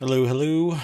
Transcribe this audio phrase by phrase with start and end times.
[0.00, 0.78] Hello, hello.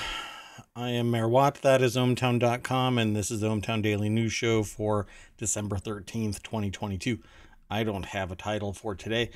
[0.75, 1.63] I am Mayor Watt.
[1.63, 5.07] That is ohmtown.com, and this is the ohmTown Daily News Show for
[5.39, 7.21] December 13th, 2022.
[7.71, 9.31] I don't have a title for today.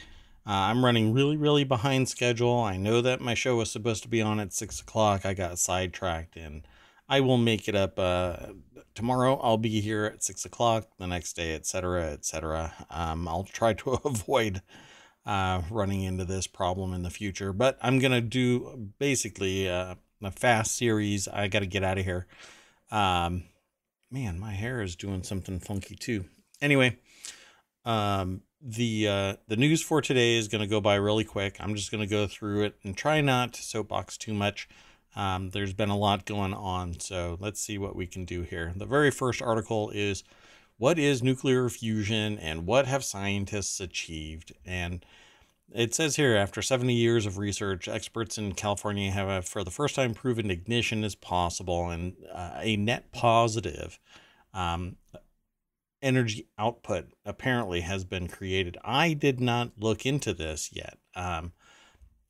[0.44, 2.58] Uh, I'm running really, really behind schedule.
[2.60, 5.24] I know that my show was supposed to be on at 6 o'clock.
[5.24, 6.66] I got sidetracked, and
[7.08, 8.46] I will make it up uh,
[8.96, 9.38] tomorrow.
[9.40, 12.72] I'll be here at 6 o'clock, the next day, etc., etc.
[12.90, 14.60] Um, I'll try to avoid
[15.28, 17.52] uh, running into this problem in the future.
[17.52, 21.28] But I'm going to do basically uh, a fast series.
[21.28, 22.26] I got to get out of here.
[22.90, 23.44] Um,
[24.10, 26.24] man, my hair is doing something funky too.
[26.62, 26.96] Anyway,
[27.84, 31.58] um, the uh, the news for today is going to go by really quick.
[31.60, 34.66] I'm just going to go through it and try not to soapbox too much.
[35.14, 38.72] Um, there's been a lot going on, so let's see what we can do here.
[38.74, 40.24] The very first article is
[40.78, 44.54] what is nuclear fusion and what have scientists achieved?
[44.64, 45.04] And
[45.74, 49.70] it says here after 70 years of research, experts in California have uh, for the
[49.70, 53.98] first time proven ignition is possible and uh, a net positive
[54.54, 54.96] um,
[56.00, 58.78] energy output apparently has been created.
[58.84, 60.96] I did not look into this yet.
[61.14, 61.52] Um,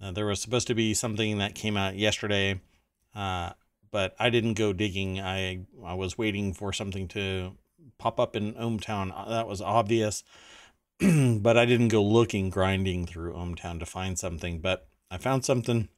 [0.00, 2.60] there was supposed to be something that came out yesterday,
[3.14, 3.50] uh,
[3.90, 5.20] but I didn't go digging.
[5.20, 7.56] I I was waiting for something to
[7.98, 9.12] pop up in ohmTown.
[9.14, 10.24] Uh, that was obvious,
[11.00, 14.60] but I didn't go looking, grinding through ohmTown to find something.
[14.60, 15.88] But I found something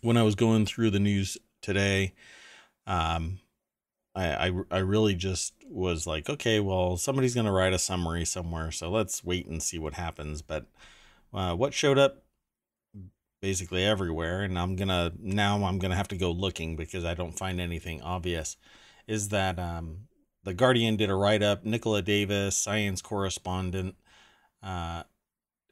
[0.00, 2.14] when I was going through the news today.
[2.86, 3.40] Um,
[4.14, 8.24] I, I, I really just was like, okay, well, somebody's going to write a summary
[8.24, 8.70] somewhere.
[8.70, 10.42] So let's wait and see what happens.
[10.42, 10.66] But
[11.32, 12.22] uh, what showed up
[13.40, 17.38] basically everywhere, and I'm to now I'm to have to go looking because I don't
[17.38, 18.56] find anything obvious,
[19.06, 20.06] is that um,
[20.44, 21.64] the Guardian did a write up.
[21.64, 23.96] Nicola Davis, science correspondent,
[24.62, 25.02] uh,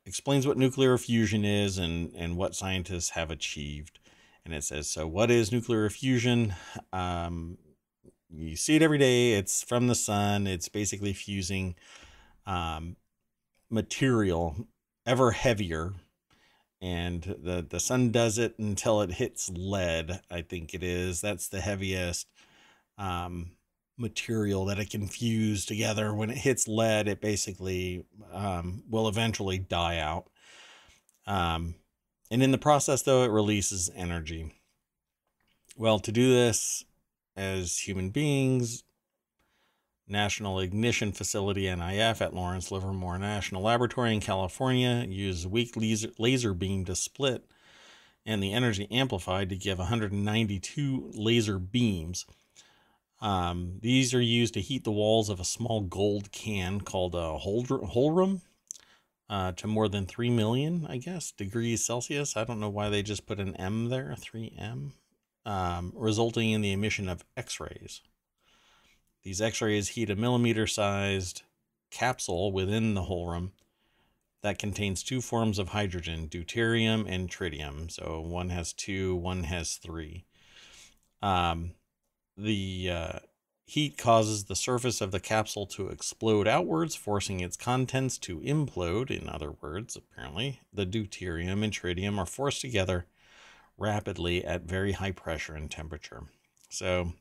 [0.05, 3.98] explains what nuclear fusion is and, and what scientists have achieved.
[4.45, 6.55] And it says, so what is nuclear fusion?
[6.92, 7.58] Um,
[8.29, 9.35] you see it every day.
[9.35, 10.47] It's from the sun.
[10.47, 11.77] It's basically fusing
[12.47, 12.97] um,
[13.70, 14.67] material
[15.07, 15.92] ever heavier.
[16.80, 21.20] And the, the sun does it until it hits lead, I think it is.
[21.20, 22.27] That's the heaviest.
[22.98, 23.52] Um,
[23.97, 26.14] material that it can fuse together.
[26.14, 30.29] When it hits lead, it basically um, will eventually die out.
[31.27, 31.77] Um,
[32.30, 34.53] and in the process, though, it releases energy.
[35.77, 36.85] Well, to do this
[37.36, 38.85] as human beings,
[40.09, 46.53] National Ignition Facility NIF at Lawrence Livermore National Laboratory in California uses weak laser, laser
[46.55, 47.45] beam to split
[48.24, 52.27] and the energy amplified to give 192 laser beams
[53.23, 57.39] um, these are used to heat the walls of a small gold can called a
[57.39, 58.41] hohlraum
[59.31, 62.37] uh, to more than 3 million, I guess, degrees Celsius.
[62.37, 64.91] I don't know why they just put an M there, 3M,
[65.47, 68.03] um, resulting in the emission of X rays.
[69.23, 71.43] These X rays heat a millimeter sized
[71.93, 73.53] capsule within the hohlraum
[74.43, 77.89] that contains two forms of hydrogen, deuterium and tritium.
[77.89, 80.25] So one has two, one has three.
[81.23, 81.75] Um,
[82.37, 83.19] the uh,
[83.67, 89.11] heat causes the surface of the capsule to explode outwards, forcing its contents to implode.
[89.11, 93.07] In other words, apparently, the deuterium and tritium are forced together
[93.79, 96.25] rapidly at very high pressure and temperature.
[96.69, 97.13] So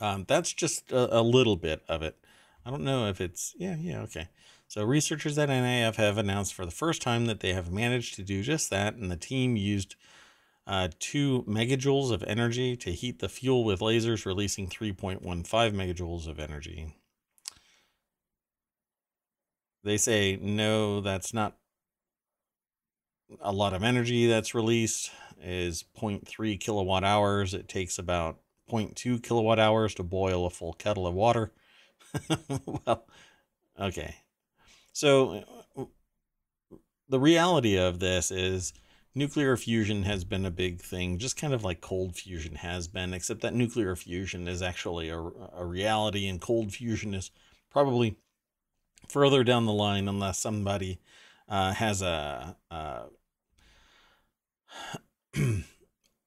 [0.00, 2.16] um, that's just a, a, little bit of it.
[2.64, 4.28] I don't know if it's, yeah, yeah, okay.
[4.68, 8.22] So researchers at NAF have announced for the first time that they have managed to
[8.22, 9.96] do just that, and the team used
[10.66, 16.38] uh, 2 megajoules of energy to heat the fuel with lasers, releasing 3.15 megajoules of
[16.38, 16.96] energy.
[19.82, 21.56] They say, no, that's not
[23.40, 25.10] a lot of energy that's released,
[25.42, 27.52] is 0.3 kilowatt hours.
[27.52, 28.38] It takes about
[28.70, 31.52] 0.2 kilowatt hours to boil a full kettle of water.
[32.66, 33.06] well,
[33.78, 34.16] okay.
[34.92, 35.44] So
[37.08, 38.72] the reality of this is
[39.14, 43.14] nuclear fusion has been a big thing, just kind of like cold fusion has been,
[43.14, 47.30] except that nuclear fusion is actually a, a reality, and cold fusion is
[47.70, 48.16] probably
[49.08, 50.98] further down the line unless somebody
[51.48, 53.02] uh, has a, a
[55.36, 55.64] an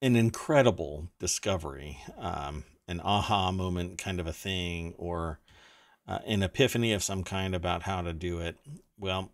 [0.00, 5.40] incredible discovery, um, an aha moment kind of a thing, or
[6.06, 8.56] uh, an epiphany of some kind about how to do it.
[8.98, 9.32] Well,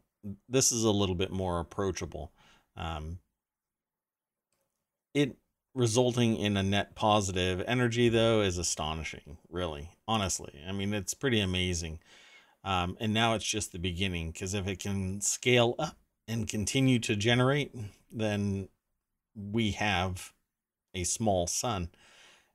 [0.49, 2.33] this is a little bit more approachable.
[2.77, 3.19] Um,
[5.15, 5.37] it
[5.75, 11.41] resulting in a net positive energy though is astonishing really honestly i mean it's pretty
[11.41, 11.99] amazing
[12.63, 15.97] um, and now it's just the beginning because if it can scale up
[16.29, 17.75] and continue to generate
[18.13, 18.69] then
[19.35, 20.33] we have
[20.95, 21.91] a small sun.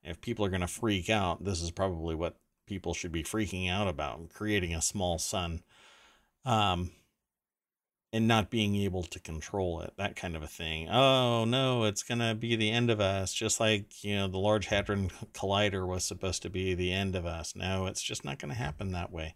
[0.04, 3.70] If people are going to freak out, this is probably what people should be freaking
[3.70, 5.62] out about creating a small sun.
[6.46, 6.92] Um,
[8.12, 10.90] and not being able to control it, that kind of a thing.
[10.90, 14.68] Oh no, it's gonna be the end of us, just like you know the Large
[14.68, 17.56] Hadron Collider was supposed to be the end of us.
[17.56, 19.36] No, it's just not gonna happen that way.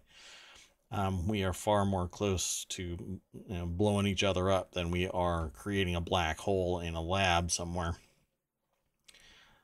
[0.92, 5.08] Um, we are far more close to you know, blowing each other up than we
[5.08, 7.96] are creating a black hole in a lab somewhere.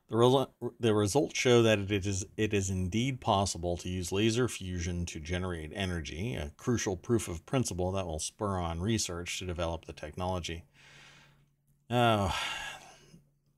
[0.09, 4.47] The, result, the results show that it is, it is indeed possible to use laser
[4.47, 9.45] fusion to generate energy, a crucial proof of principle that will spur on research to
[9.45, 10.65] develop the technology.
[11.91, 12.35] Oh,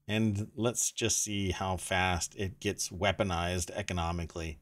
[0.07, 4.59] and let's just see how fast it gets weaponized economically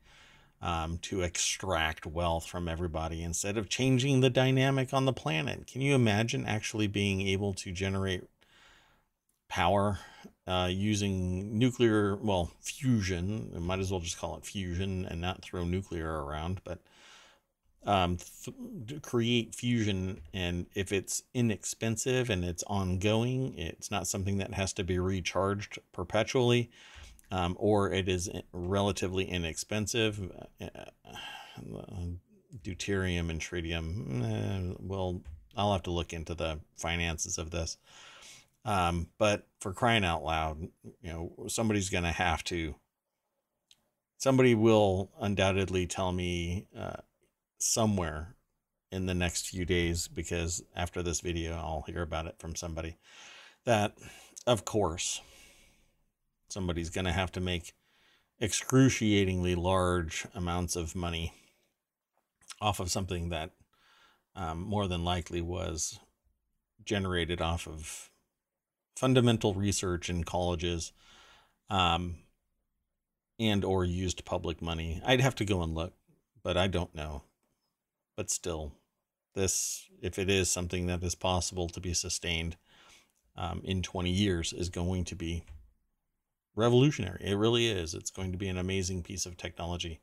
[0.62, 5.65] um, to extract wealth from everybody instead of changing the dynamic on the planet.
[5.65, 8.25] Can you imagine actually being able to generate
[9.50, 10.00] power
[10.48, 13.51] uh, using nuclear, well, fusion.
[13.56, 16.80] I might as well just call it fusion and not throw nuclear around, but
[17.86, 20.22] um, th- create fusion.
[20.34, 25.80] And if it's inexpensive and it's ongoing, it's not something that has to be recharged
[25.92, 26.69] perpetually,
[27.31, 30.31] um, or it is relatively inexpensive.
[30.62, 32.06] Uh, uh
[32.63, 35.22] deuterium and tritium, eh, well,
[35.56, 37.78] I'll have to look into the finances of this.
[38.65, 40.61] Um, but for crying out loud,
[41.01, 42.75] you know, somebody's going to have to,
[44.17, 46.97] somebody will undoubtedly tell me uh,
[47.57, 48.35] somewhere
[48.91, 52.97] in the next few days, because after this video, I'll hear about it from somebody,
[53.65, 53.94] that
[54.47, 55.21] of course,
[56.50, 57.73] somebody's going to have to make
[58.41, 61.33] excruciatingly large amounts of money
[62.62, 63.51] off of something that
[64.35, 66.00] um, more than likely was
[66.83, 68.08] generated off of
[69.00, 70.92] fundamental research in colleges
[71.69, 72.18] um,
[73.40, 75.01] and or used public money.
[75.06, 75.94] I'd have to go and look,
[76.44, 77.24] but I don't know.
[78.18, 78.74] But still,
[79.36, 82.57] this, if it is something that is possible to be sustained
[83.38, 85.46] um, in 20 years, is going to be
[86.54, 87.22] revolutionary.
[87.24, 87.94] It really is.
[87.94, 90.01] It's going to be an amazing piece of technology.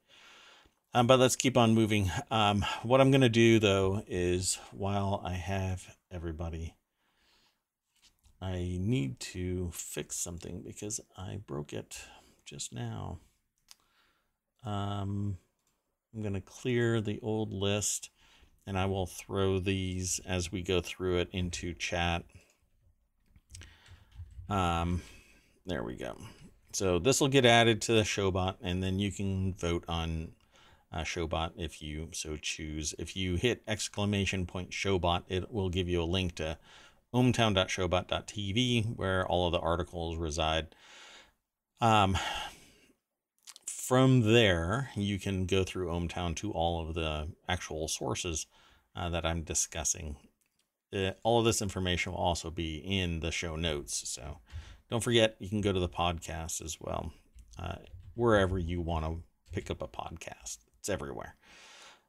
[0.94, 2.10] Um, but let's keep on moving.
[2.30, 6.75] Um, what I'm going to do, though, is while I have everybody
[8.46, 11.98] I need to fix something because I broke it
[12.44, 13.18] just now.
[14.64, 15.38] Um,
[16.14, 18.10] I'm going to clear the old list
[18.64, 22.22] and I will throw these as we go through it into chat.
[24.48, 25.02] Um,
[25.66, 26.16] there we go.
[26.72, 30.30] So this will get added to the Showbot and then you can vote on
[30.92, 32.94] uh, Showbot if you so choose.
[32.96, 36.58] If you hit exclamation point Showbot, it will give you a link to
[37.16, 40.74] ohmtown.showbot.tv, where all of the articles reside.
[41.80, 42.18] Um,
[43.66, 48.46] from there, you can go through ohmTown to all of the actual sources
[48.94, 50.16] uh, that I'm discussing.
[50.92, 54.08] Uh, all of this information will also be in the show notes.
[54.08, 54.38] So
[54.90, 57.12] don't forget, you can go to the podcast as well,
[57.58, 57.76] uh,
[58.14, 59.22] wherever you want to
[59.52, 60.58] pick up a podcast.
[60.80, 61.36] It's everywhere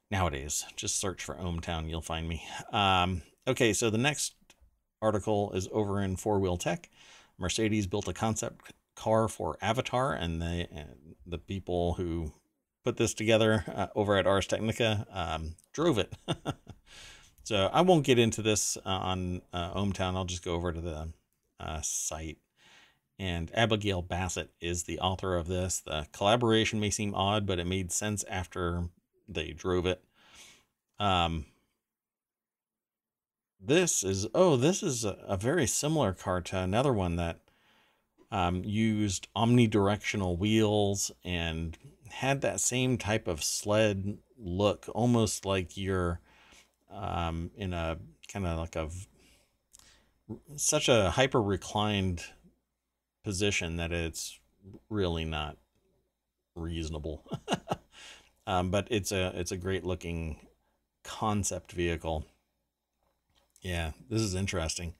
[0.09, 0.65] nowadays.
[0.75, 2.43] Just search for ohmTown, you'll find me.
[2.71, 4.33] Um, okay, so the next
[5.01, 6.89] article is over in Four Wheel Tech.
[7.37, 10.67] Mercedes built a concept car for Avatar, and the
[11.25, 12.33] the people who
[12.83, 16.13] put this together uh, over at Ars Technica um, drove it.
[17.43, 20.15] so I won't get into this uh, on uh, ohmTown.
[20.15, 21.09] I'll just go over to the
[21.59, 22.37] uh, site.
[23.19, 25.81] And Abigail Bassett is the author of this.
[25.81, 28.89] The collaboration may seem odd, but it made sense after
[29.27, 30.01] they drove it.
[30.99, 31.45] Um,
[33.59, 37.39] this is oh this is a, a very similar car to another one that
[38.31, 41.77] um, used omnidirectional wheels and
[42.09, 46.19] had that same type of sled look almost like you're
[46.91, 47.97] um, in a
[48.31, 48.89] kind of like a
[50.57, 52.23] such a hyper reclined
[53.23, 54.39] position that it's
[54.89, 55.57] really not
[56.55, 57.23] reasonable.
[58.47, 60.47] Um, but it's a it's a great looking
[61.03, 62.25] concept vehicle
[63.61, 64.93] yeah, this is interesting.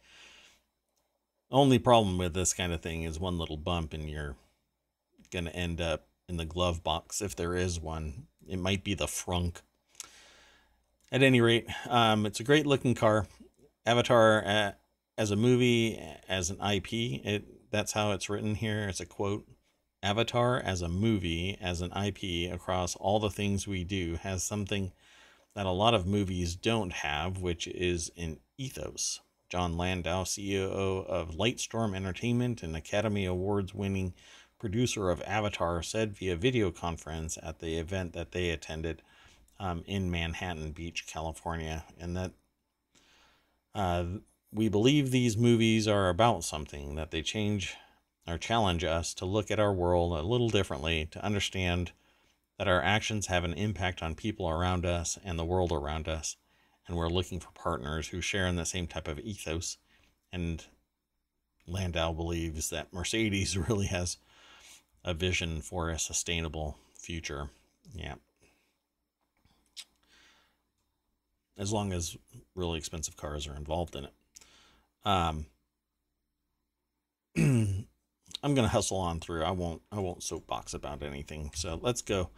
[1.50, 4.36] Only problem with this kind of thing is one little bump and you're
[5.32, 8.28] going to end up in the glove box if there is one.
[8.48, 9.58] It might be the frunk.
[11.12, 13.28] At any rate, um, it's a great looking car.
[13.86, 14.72] Avatar uh,
[15.18, 15.98] as a movie,
[16.28, 18.88] as an IP, it that's how it's written here.
[18.90, 19.48] It's a quote.
[20.04, 24.92] Avatar as a movie, as an IP across all the things we do has something
[25.58, 29.22] that a lot of movies don't have, which is an ethos.
[29.50, 30.70] Jon Landau, CEO
[31.08, 34.14] of Lightstorm Entertainment and Academy Awards winning
[34.60, 39.02] producer of Avatar, said via video conference at the event that they attended
[39.60, 42.34] um, in Manhattan Beach, California, and that
[43.74, 44.06] uh,
[44.54, 47.76] we believe these movies are about something, that they change
[48.28, 51.94] or challenge us to look at our world a little differently, to understand
[52.58, 56.36] that our actions have an impact on people around us and the world around us.
[56.88, 59.78] And we're looking for partners who share in the same type of ethos.
[60.32, 60.66] And
[61.68, 64.18] Landau believes that Mercedes really has
[65.04, 67.50] a vision for a sustainable future.
[67.94, 68.16] Yeah.
[71.58, 72.18] As long as
[72.56, 74.14] really expensive cars are involved in it.
[75.06, 75.46] Um,
[78.44, 79.44] I'm gonna hustle on through.
[79.44, 79.82] I won't.
[79.92, 81.52] I won't soapbox about anything.
[81.56, 82.30] So let's go.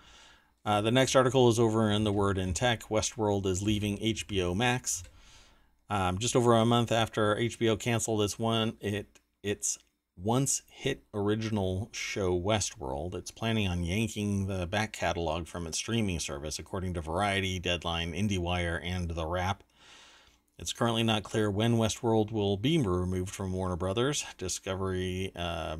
[0.66, 2.84] Uh, the next article is over in the Word in Tech.
[2.84, 5.04] Westworld is leaving HBO Max.
[5.90, 9.78] Um, just over a month after HBO canceled its one, it its
[10.22, 13.16] once hit original show Westworld.
[13.16, 18.14] It's planning on yanking the back catalog from its streaming service, according to Variety, Deadline,
[18.14, 19.64] IndieWire, and The Wrap.
[20.60, 25.78] It's currently not clear when Westworld will be removed from Warner Brothers Discovery uh,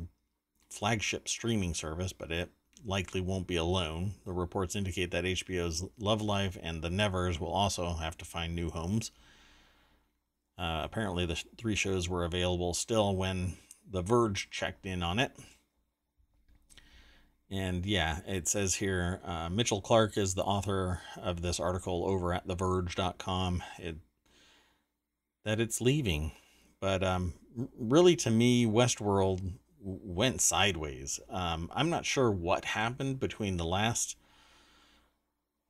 [0.70, 2.50] flagship streaming service, but it
[2.82, 4.14] likely won't be alone.
[4.24, 8.54] The reports indicate that HBO's Love Life and The Nevers will also have to find
[8.54, 9.10] new homes.
[10.56, 13.58] Uh, apparently, the three shows were available still when
[13.90, 15.32] The Verge checked in on it.
[17.50, 22.32] And yeah, it says here uh, Mitchell Clark is the author of this article over
[22.32, 23.62] at TheVerge.com.
[23.78, 23.96] It
[25.44, 26.32] that it's leaving.
[26.80, 27.34] But um,
[27.78, 31.20] really, to me, Westworld went sideways.
[31.28, 34.16] Um, I'm not sure what happened between the last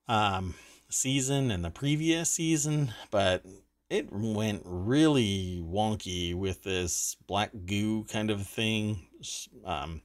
[0.08, 0.54] um,
[0.88, 3.44] season and the previous season, but
[3.88, 9.06] it went really wonky with this black goo kind of thing.
[9.64, 10.02] Um,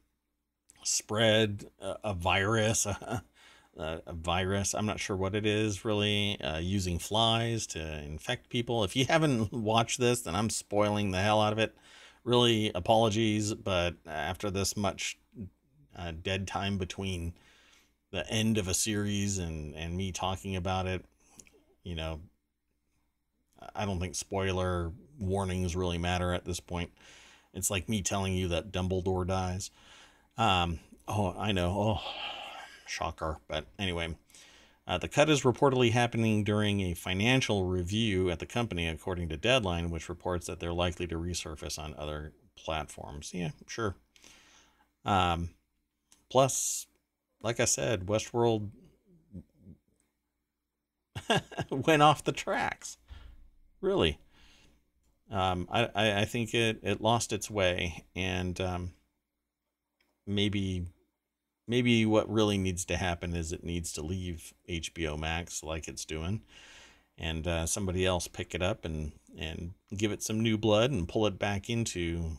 [0.84, 3.24] spread a, a virus, a,
[3.78, 4.74] a, virus.
[4.74, 8.84] I'm not sure what it is really, uh, using flies to infect people.
[8.84, 11.76] If you haven't watched this, then I'm spoiling the hell out of it.
[12.24, 15.18] Really, apologies, but after this much
[15.96, 17.34] uh, dead time between
[18.12, 21.06] the end of a series and, and me talking about it,
[21.84, 22.22] you know,
[23.76, 26.92] I don't think spoiler warnings really matter at this point.
[27.54, 29.72] It's like me telling you that Dumbledore dies.
[30.38, 32.00] Um, oh, I know.
[32.02, 32.14] Oh,
[32.86, 33.38] Shocker.
[33.48, 34.16] But anyway,
[34.88, 39.38] uh, the cut is reportedly happening during a financial review at the company, according to
[39.38, 43.32] Deadline, which reports that they're likely to resurface on other platforms.
[43.34, 43.96] Yeah, sure.
[45.04, 45.50] Um,
[46.30, 46.88] plus,
[47.42, 48.70] like I said, Westworld
[51.70, 52.98] went off the tracks.
[53.82, 54.20] Really.
[55.32, 58.92] Um, I, I, I think it, it lost its way and um,
[60.28, 60.86] maybe
[61.68, 66.06] maybe what really needs to happen is it needs to leave HBO Max like it's
[66.06, 66.42] doing,
[67.18, 71.08] and uh, somebody else pick it up and and give it some new blood and
[71.08, 72.38] pull it back into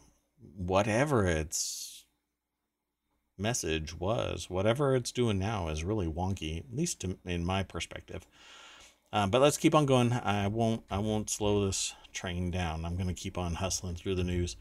[0.56, 2.04] whatever its
[3.38, 4.48] message was.
[4.48, 8.26] Whatever it's doing now is really wonky, at least to, in my perspective.
[9.12, 10.12] Uh, but let's keep on going.
[10.12, 10.82] I won't.
[10.90, 12.84] I won't slow this train down.
[12.84, 14.56] I'm to keep on hustling through the news.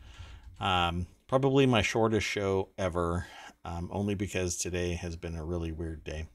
[0.60, 3.26] Um, probably my shortest show ever
[3.66, 6.28] um, only because today has been a really weird day.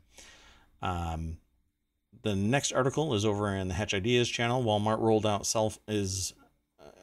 [0.83, 1.39] Um,
[2.23, 4.63] the next article is over in the Hatch Ideas channel.
[4.63, 6.35] Walmart rolled out self is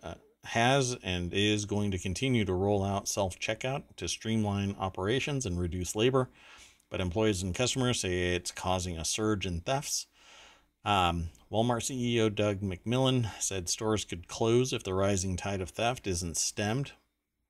[0.03, 5.45] uh, has and is going to continue to roll out self checkout to streamline operations
[5.45, 6.29] and reduce labor,
[6.91, 10.07] but employees and customers say it's causing a surge in thefts.
[10.83, 16.05] Um, Walmart CEO Doug McMillon said stores could close if the rising tide of theft
[16.05, 16.91] isn't stemmed.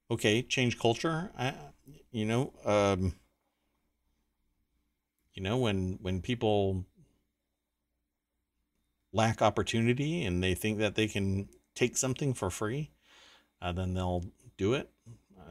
[0.09, 1.31] Okay, change culture.
[1.37, 1.53] I,
[2.17, 3.13] you know um
[5.33, 6.85] you know when when people
[9.13, 12.91] lack opportunity and they think that they can take something for free
[13.61, 14.23] uh, then they'll
[14.57, 14.89] do it.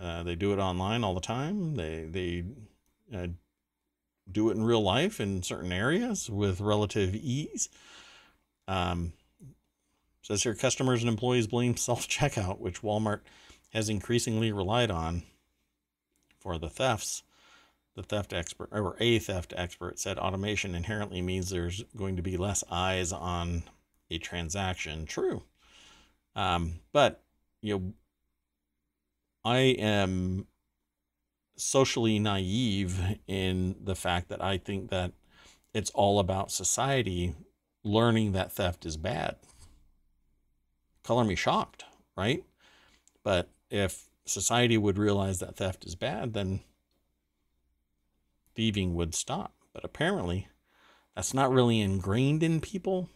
[0.01, 1.75] Uh, they do it online all the time.
[1.75, 2.45] They they
[3.17, 3.29] uh,
[4.31, 7.69] do it in real life in certain areas with relative ease.
[8.69, 9.13] Um,
[10.23, 13.21] says here customers and employees blame self-checkout which walmart
[13.73, 15.23] has increasingly relied on
[16.47, 17.25] for the thefts,
[17.97, 22.37] the theft expert or a theft expert said automation inherently means there's going to be
[22.37, 23.65] less eyes on
[24.13, 25.07] a transaction.
[25.07, 25.43] True.
[26.37, 27.25] Um, but
[27.63, 27.93] you know,
[29.45, 30.47] I am
[31.57, 35.11] socially naive in the fact that I think that
[35.75, 37.35] it's all about society
[37.83, 39.35] learning that theft is bad.
[41.03, 41.85] Color me shocked.
[42.17, 42.45] right?
[43.25, 46.61] But if society would realize that theft is bad, then
[48.55, 49.55] thieving would stop.
[49.73, 50.49] But apparently,
[51.15, 53.09] that's not really ingrained in people.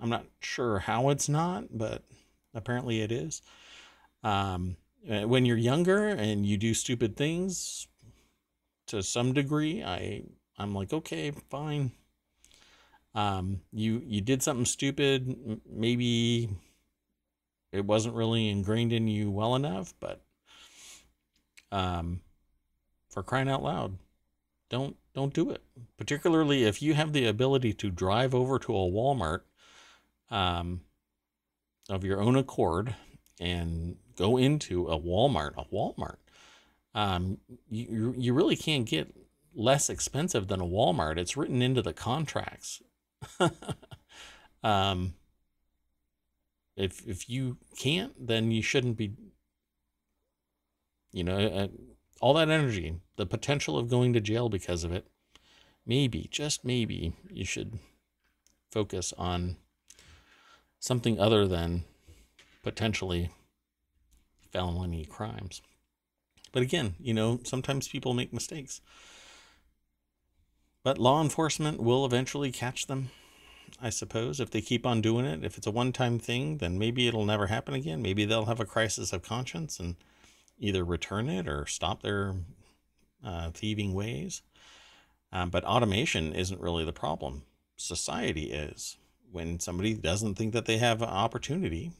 [0.00, 2.04] I'm not sure how it's not, but
[2.54, 3.42] apparently it is.
[4.22, 7.86] Um, when you're younger and you do stupid things,
[8.86, 10.22] to some degree, I
[10.58, 11.92] I'm like okay, fine.
[13.14, 16.50] Um, you you did something stupid, maybe
[17.72, 20.20] it wasn't really ingrained in you well enough, but
[21.72, 22.20] um,
[23.08, 23.98] for crying out loud,
[24.68, 25.62] don't don't do it.
[25.96, 29.40] Particularly if you have the ability to drive over to a Walmart
[30.30, 30.82] um,
[31.88, 32.94] of your own accord
[33.40, 36.16] and go into a Walmart, a Walmart.
[36.94, 37.38] Um,
[37.70, 39.14] you you really can't get
[39.54, 41.18] less expensive than a Walmart.
[41.18, 42.82] It's written into the contracts.
[44.62, 45.14] um,
[46.76, 49.12] if if you can't, then you shouldn't be.
[51.12, 51.68] You know, uh,
[52.20, 55.06] all that energy, the potential of going to jail because of it.
[55.86, 57.78] Maybe, just maybe, you should
[58.70, 59.56] focus on
[60.78, 61.84] something other than
[62.62, 63.30] potentially
[64.52, 65.62] felony crimes.
[66.52, 68.80] But again, you know, sometimes people make mistakes.
[70.82, 73.10] But law enforcement will eventually catch them,
[73.80, 75.44] I suppose, if they keep on doing it.
[75.44, 78.02] If it's a one time thing, then maybe it'll never happen again.
[78.02, 79.96] Maybe they'll have a crisis of conscience and
[80.58, 82.34] either return it or stop their
[83.24, 84.42] uh, thieving ways.
[85.32, 87.42] Um, but automation isn't really the problem.
[87.76, 88.96] Society is.
[89.30, 91.92] When somebody doesn't think that they have an opportunity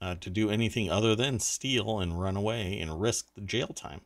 [0.00, 4.00] uh, to do anything other than steal and run away and risk the jail time.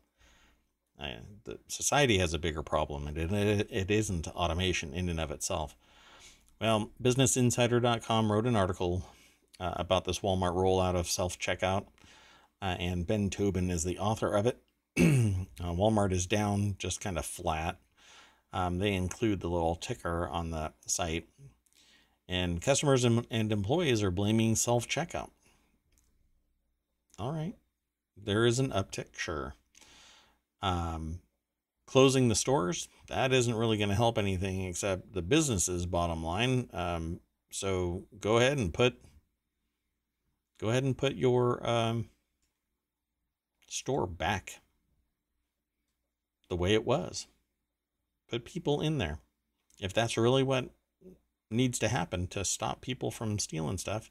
[0.99, 1.09] Uh,
[1.45, 5.77] the society has a bigger problem, and it, it isn't automation in and of itself.
[6.65, 9.05] Well, BusinessInsider.com wrote an article
[9.61, 11.89] uh, about this Walmart rollout of self checkout,
[12.63, 14.59] uh, and Ben Tobin is the author of it.
[15.61, 17.79] Uh, Walmart is down just kind of flat.
[18.53, 21.29] Um, they include the little ticker on the site,
[22.29, 25.31] and customers and, and employees are blaming self checkout.
[27.19, 27.55] All right,
[28.17, 29.55] there is an uptick, sure.
[30.63, 31.21] Um,
[31.95, 36.69] closing the stores that isn't really going to help anything except the business's bottom line.
[36.73, 37.21] Um,
[37.53, 39.01] so go ahead and put
[40.61, 42.09] go ahead and put your um,
[43.69, 44.61] store back
[46.49, 47.29] the way it was.
[48.29, 49.21] Put people in there.
[49.79, 50.71] If that's really what
[51.49, 54.11] needs to happen to stop people from stealing stuff,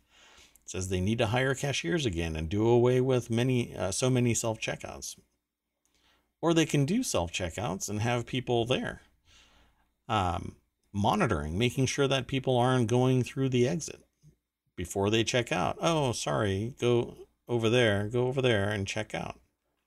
[0.64, 4.34] says they need to hire cashiers again and do away with many uh, so many
[4.34, 5.18] self checkouts
[6.44, 9.02] or they can do self checkouts and have people there.
[10.10, 10.58] Um,
[10.92, 14.04] monitoring, making sure that people aren't going through the exit
[14.76, 15.78] before they check out.
[15.80, 17.16] Oh, sorry, go
[17.48, 19.40] over there, go over there and check out.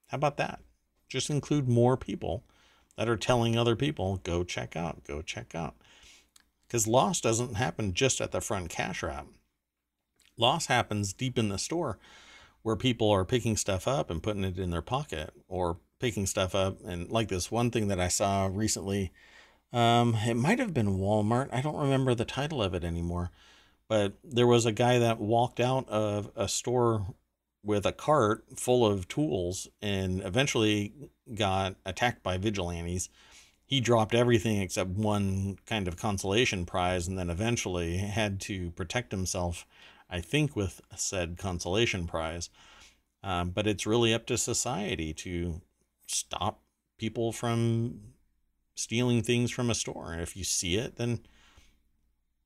[0.06, 0.60] How about that?
[1.10, 2.42] Just include more people
[2.96, 5.74] that are telling other people, go check out, go check out.
[6.66, 9.26] Because loss doesn't happen just at the front cash wrap.
[10.38, 11.98] Loss happens deep in the store
[12.62, 16.54] where people are picking stuff up and putting it in their pocket or picking stuff
[16.54, 16.78] up.
[16.84, 19.12] And like this one thing that I saw recently,
[19.72, 21.48] um, it might have been Walmart.
[21.52, 23.30] I don't remember the title of it anymore.
[23.88, 27.14] But there was a guy that walked out of a store
[27.62, 30.92] with a cart full of tools and eventually
[31.34, 33.08] got attacked by vigilantes.
[33.64, 39.10] He dropped everything except one kind of consolation prize and then eventually had to protect
[39.10, 39.66] himself,
[40.08, 42.50] I think, with said consolation prize.
[43.24, 45.60] Um, but it's really up to society to
[46.06, 46.62] stop
[46.98, 48.00] people from
[48.74, 50.12] stealing things from a store.
[50.12, 51.20] And if you see it, then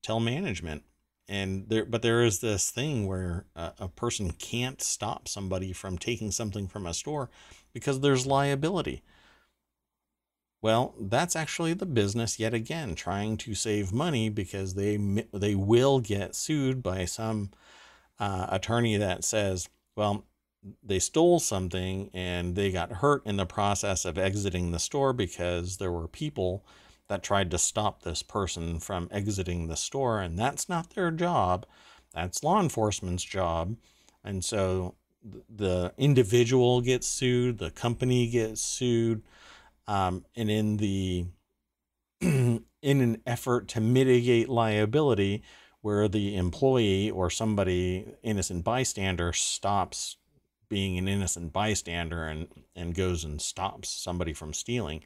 [0.03, 0.85] tell management.
[1.29, 5.97] And there, but there is this thing where a, a person can't stop somebody from
[5.97, 7.31] taking something from a store
[7.73, 9.03] because there's liability.
[10.63, 14.97] Well, that's actually the business yet again, trying to save money because they
[15.33, 17.51] they will get sued by some
[18.19, 20.27] uh, attorney that says, well,
[20.83, 25.79] they stole something and they got hurt in the process of exiting the store because
[25.79, 26.65] there were people
[27.09, 31.67] that tried to stop this person from exiting the store and that's not their job.
[32.15, 33.77] That's law enforcement's job.
[34.23, 39.23] And so the individual gets sued the company gets sued
[39.87, 41.27] um, and in the
[42.21, 45.43] in an effort to mitigate liability
[45.83, 50.17] where the employee or somebody innocent bystander stops
[50.71, 55.05] being an innocent bystander and, and goes and stops somebody from stealing,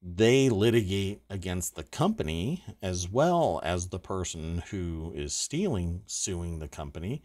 [0.00, 6.68] they litigate against the company as well as the person who is stealing suing the
[6.68, 7.22] company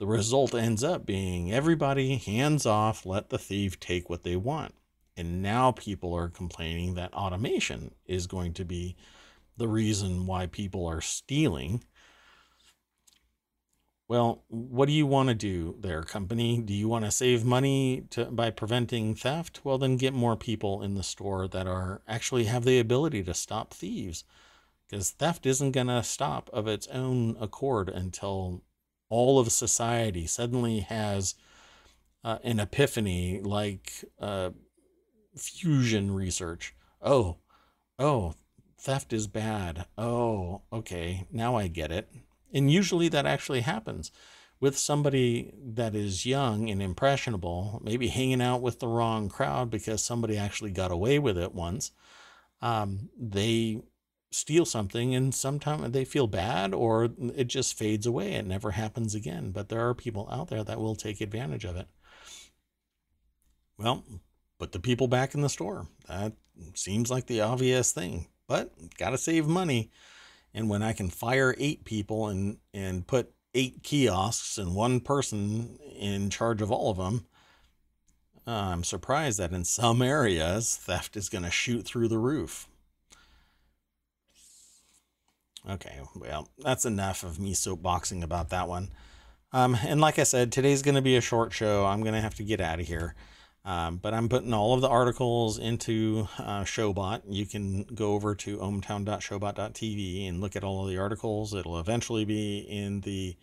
[0.00, 4.74] the result ends up being everybody hands off, let the thief take what they want.
[5.16, 8.96] And now people are complaining that automation is going to be
[9.56, 11.84] the reason why people are stealing.
[14.06, 16.60] Well, what do you want to do there, company?
[16.60, 19.62] Do you want to save money to, by preventing theft?
[19.64, 23.32] Well, then get more people in the store that are actually have the ability to
[23.32, 24.24] stop thieves.
[24.86, 28.62] Because theft isn't going to stop of its own accord until
[29.08, 31.34] all of society suddenly has
[32.22, 34.50] uh, an epiphany like uh,
[35.34, 36.74] fusion research.
[37.00, 37.38] Oh,
[37.98, 38.34] oh,
[38.78, 39.86] theft is bad.
[39.96, 42.10] Oh, okay, now I get it.
[42.54, 44.10] And usually that actually happens
[44.60, 50.02] with somebody that is young and impressionable, maybe hanging out with the wrong crowd because
[50.02, 51.90] somebody actually got away with it once.
[52.62, 53.82] Um, they
[54.30, 58.32] steal something and sometimes they feel bad or it just fades away.
[58.32, 59.50] It never happens again.
[59.50, 61.88] But there are people out there that will take advantage of it.
[63.76, 64.04] Well,
[64.58, 65.88] put the people back in the store.
[66.08, 66.32] That
[66.74, 69.90] seems like the obvious thing, but got to save money.
[70.54, 75.78] And when I can fire eight people and, and put eight kiosks and one person
[75.98, 77.26] in charge of all of them,
[78.46, 82.68] uh, I'm surprised that in some areas theft is going to shoot through the roof.
[85.68, 88.90] Okay, well, that's enough of me soapboxing about that one.
[89.52, 91.86] Um, and like I said, today's going to be a short show.
[91.86, 93.14] I'm going to have to get out of here.
[93.64, 97.22] Um, but I'm putting all of the articles into uh, Showbot.
[97.26, 101.54] You can go over to ohmtown.showbot.tv and look at all of the articles.
[101.54, 103.36] It'll eventually be in the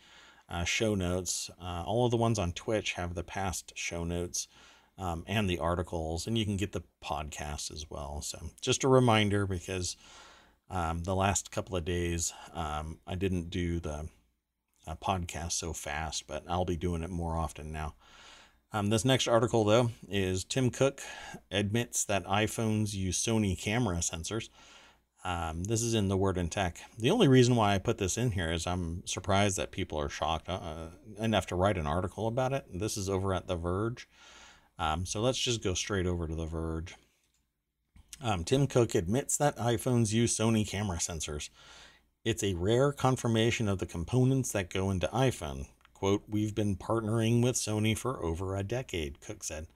[0.47, 1.49] uh, show notes.
[1.60, 4.47] Uh, all of the ones on Twitch have the past show notes
[4.99, 8.21] um, and the articles, and you can get the podcast as well.
[8.21, 9.97] So just a reminder because
[10.69, 14.07] um, the last couple of days um, I didn't do the
[14.86, 17.95] uh, podcast so fast, but I'll be doing it more often now.
[18.73, 21.01] Um, this next article, though, is Tim Cook
[21.51, 24.49] admits that iPhones use Sony camera sensors.
[25.23, 26.79] Um, this is in the Word and Tech.
[26.97, 30.10] The only reason why I put this in here is I'm surprised that people are
[30.10, 30.88] shocked uh,
[31.19, 32.65] enough to write an article about it.
[32.73, 34.07] This is over at The Verge.
[34.79, 36.95] Um, so let's just go straight over to The Verge.
[38.23, 41.49] Um, Tim Cook admits that iPhones use Sony camera sensors.
[42.23, 45.67] It's a rare confirmation of the components that go into iPhone.
[46.02, 49.68] Quote, we've been partnering with Sony for over a decade, Cook said.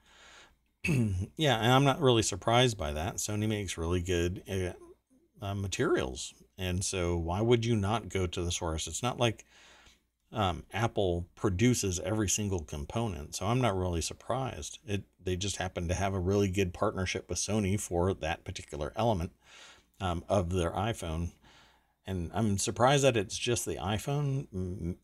[0.84, 3.18] yeah, and I'm not really surprised by that.
[3.18, 6.34] Sony makes really good uh, uh, materials.
[6.58, 8.88] And so why would you not go to the source?
[8.88, 9.44] It's not like
[10.32, 13.36] um, Apple produces every single component.
[13.36, 14.80] So I'm not really surprised.
[14.84, 18.92] It they just happen to have a really good partnership with Sony for that particular
[18.96, 19.30] element
[20.00, 21.30] um, of their iPhone.
[22.04, 24.96] And I'm surprised that it's just the iPhone,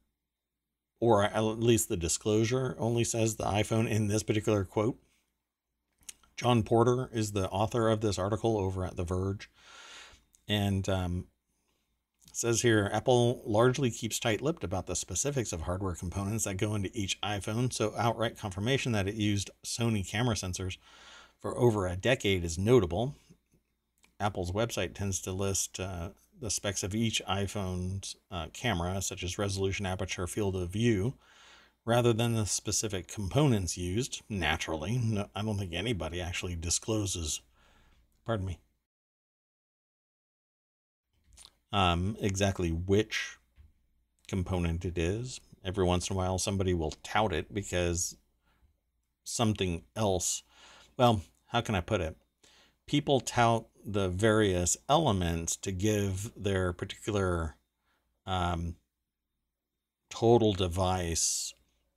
[1.03, 4.97] or at least the disclosure only says the iPhone in this particular quote.
[6.37, 9.51] Jon Porter is the author of this article over at The Verge.
[10.47, 11.27] And um,
[12.33, 16.77] says here Apple largely keeps tight lipped about the specifics of hardware components that go
[16.77, 20.77] into each iPhone, so outright confirmation that it used Sony camera sensors
[21.41, 23.17] for over a decade is notable.
[24.21, 26.11] Apple's website tends to list uh,
[26.43, 31.15] the specs of each iPhone's uh, camera, such as resolution, aperture, field of view,
[31.85, 34.23] rather than the specific components used.
[34.29, 37.41] Naturally, no, I don't think anybody actually discloses,
[38.27, 38.59] pardon me,
[41.73, 43.39] um, exactly which
[44.27, 45.41] component it is.
[45.65, 48.17] Every once in a while, somebody will tout it because
[49.23, 50.43] something else.
[50.97, 52.17] Well, how can I put it?
[52.87, 57.57] People tout the various elements to give their particular
[58.27, 58.77] um,
[60.11, 61.55] total device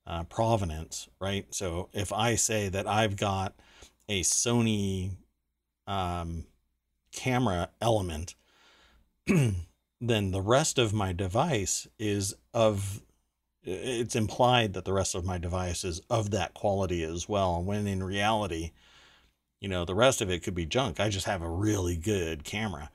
[0.07, 1.45] uh, provenance, right?
[1.53, 3.53] So if I say that I've got
[4.07, 5.11] a Sony
[5.87, 6.45] um,
[7.11, 8.35] camera element
[9.27, 13.01] then the rest of my device is of
[13.63, 17.87] it's implied that the rest of my device is of that quality as well when
[17.87, 18.71] in reality
[19.65, 20.99] you know the rest of it could be junk.
[20.99, 22.91] I just have a really good camera.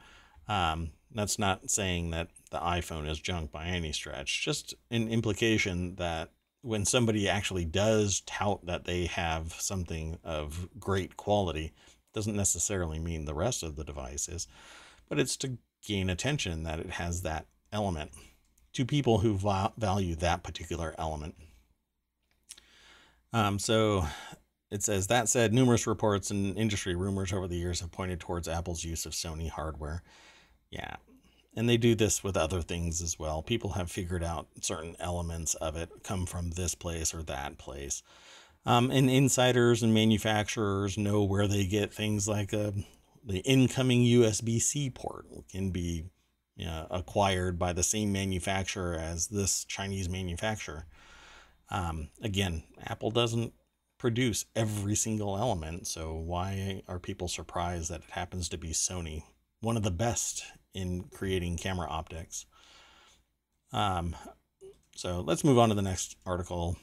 [0.46, 5.96] Um, that's not saying that the iphone is junk by any stretch just an implication
[5.96, 6.30] that
[6.62, 11.72] when somebody actually does tout that they have something of great quality
[12.14, 14.46] doesn't necessarily mean the rest of the device is
[15.08, 18.12] but it's to gain attention that it has that element.
[18.74, 19.34] To people who
[19.76, 21.34] value that particular element.
[23.32, 24.06] Um, so
[24.70, 28.48] it says that said, numerous reports and industry rumors over the years have pointed towards
[28.48, 30.02] Apple's use of Sony hardware.
[30.70, 30.96] Yeah,
[31.56, 33.42] and they do this with other things as well.
[33.42, 38.02] People have figured out certain elements of it come from this place or that place.
[38.66, 42.72] Um, and insiders and manufacturers know where they get things like a, uh,
[43.24, 46.04] the incoming USB C port can be
[46.56, 50.86] you know, acquired by the same manufacturer as this Chinese manufacturer.
[51.70, 53.52] Um, again, Apple doesn't
[54.00, 59.24] produce every single element, so why are people surprised that it happens to be Sony,
[59.60, 62.46] one of the best in creating camera optics?
[63.74, 64.16] Um,
[64.96, 66.78] so let's move on to the next article.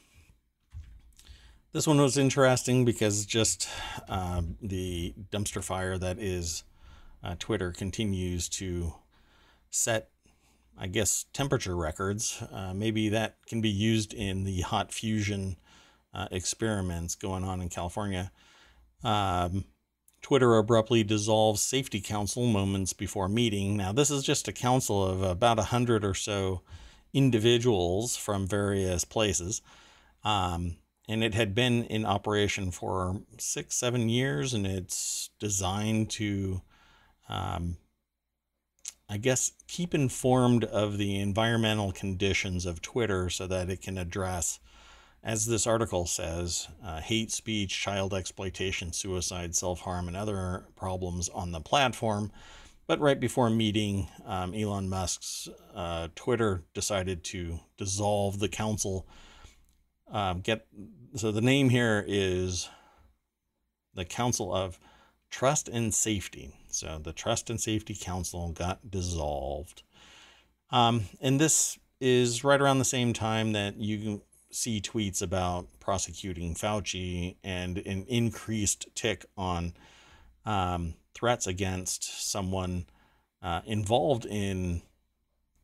[1.73, 3.67] This one was interesting because just
[4.07, 6.63] uh, the dumpster fire that is
[7.23, 8.93] uh, Twitter continues to
[9.71, 10.09] set
[10.79, 12.43] I guess, temperature records.
[12.51, 15.57] Uh, maybe that can be used in the hot fusion
[16.17, 18.31] uh, experiments going on in California.
[19.03, 19.65] Um,
[20.21, 23.77] Twitter abruptly dissolves safety council moments before meeting.
[23.77, 26.61] Now, this is just a council of about a hundred or so
[27.13, 29.61] individuals from various places.
[30.23, 30.77] Um,
[31.07, 36.61] and it had been in operation for six, seven years, and it's designed to
[37.29, 37.77] um,
[39.09, 44.59] I guess, keep informed of the environmental conditions of Twitter so that it can address,
[45.23, 51.29] as this article says, uh, hate speech, child exploitation, suicide, self harm, and other problems
[51.29, 52.31] on the platform.
[52.87, 59.05] But right before meeting, um, Elon Musk's uh, Twitter decided to dissolve the council.
[60.09, 60.65] Um, get
[61.15, 62.69] so the name here is
[63.93, 64.79] the Council of
[65.29, 66.53] Trust and Safety.
[66.69, 69.83] So the Trust and Safety Council got dissolved.
[70.69, 74.21] Um, and this is right around the same time that you
[74.57, 79.73] see tweets about prosecuting Fauci and an increased tick on
[80.45, 82.85] um, threats against someone
[83.41, 84.81] uh, involved in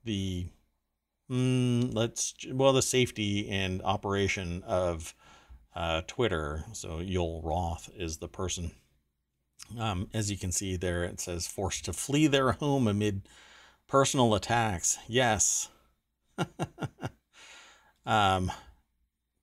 [0.04, 0.48] the
[1.30, 5.16] mm, let's well the safety and operation of
[5.76, 6.66] uh, Twitter.
[6.74, 8.72] So Joel Roth is the person
[9.78, 13.28] um, as you can see there, it says forced to flee their home amid
[13.88, 14.98] personal attacks.
[15.08, 15.70] Yes.
[18.06, 18.52] um,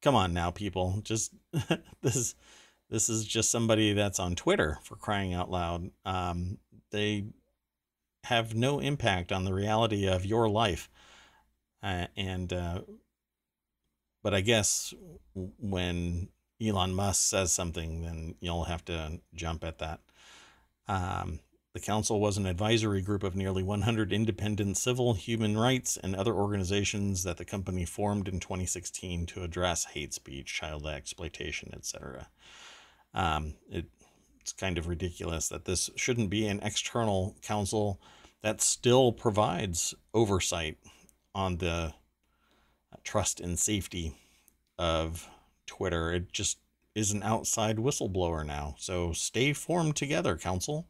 [0.02, 1.00] come on now, people.
[1.02, 1.32] Just
[2.02, 2.34] this is
[2.88, 5.90] this is just somebody that's on Twitter for crying out loud.
[6.04, 6.58] Um,
[6.90, 7.24] they
[8.24, 10.90] have no impact on the reality of your life,
[11.82, 12.80] uh, and uh,
[14.22, 14.92] but I guess
[15.34, 16.28] when
[16.60, 20.00] Elon Musk says something, then you'll have to jump at that.
[20.88, 21.40] Um,
[21.72, 26.34] the council was an advisory group of nearly 100 independent civil, human rights, and other
[26.34, 32.28] organizations that the company formed in 2016 to address hate speech, child exploitation, etc.
[33.14, 33.86] Um, it,
[34.40, 38.00] it's kind of ridiculous that this shouldn't be an external council
[38.42, 40.78] that still provides oversight
[41.34, 41.94] on the
[43.04, 44.16] trust and safety
[44.76, 45.28] of
[45.66, 46.12] Twitter.
[46.12, 46.58] It just
[46.96, 48.74] is an outside whistleblower now.
[48.78, 50.88] So stay formed together, council.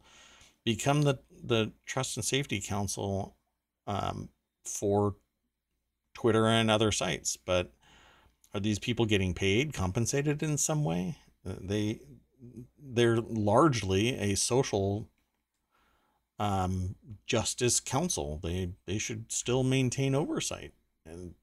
[0.63, 3.35] Become the, the Trust and Safety Council
[3.87, 4.29] um,
[4.65, 5.15] for
[6.13, 7.37] Twitter and other sites.
[7.37, 7.73] But
[8.53, 11.17] are these people getting paid, compensated in some way?
[11.47, 11.99] Uh, they
[12.79, 15.09] they're largely a social
[16.39, 16.95] um,
[17.25, 18.39] justice council.
[18.43, 20.73] They they should still maintain oversight
[21.05, 21.35] and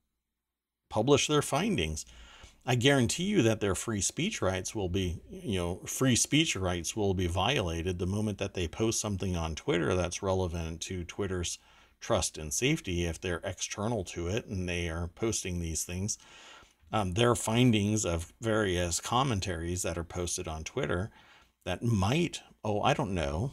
[0.88, 2.04] publish their findings.
[2.70, 6.94] I guarantee you that their free speech rights will be, you know, free speech rights
[6.94, 11.58] will be violated the moment that they post something on Twitter that's relevant to Twitter's
[11.98, 16.18] trust and safety if they're external to it and they are posting these things.
[16.92, 21.10] Um, their findings of various commentaries that are posted on Twitter
[21.64, 23.50] that might, oh, I don't know,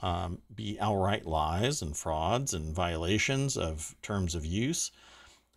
[0.00, 4.90] um, be outright lies and frauds and violations of terms of use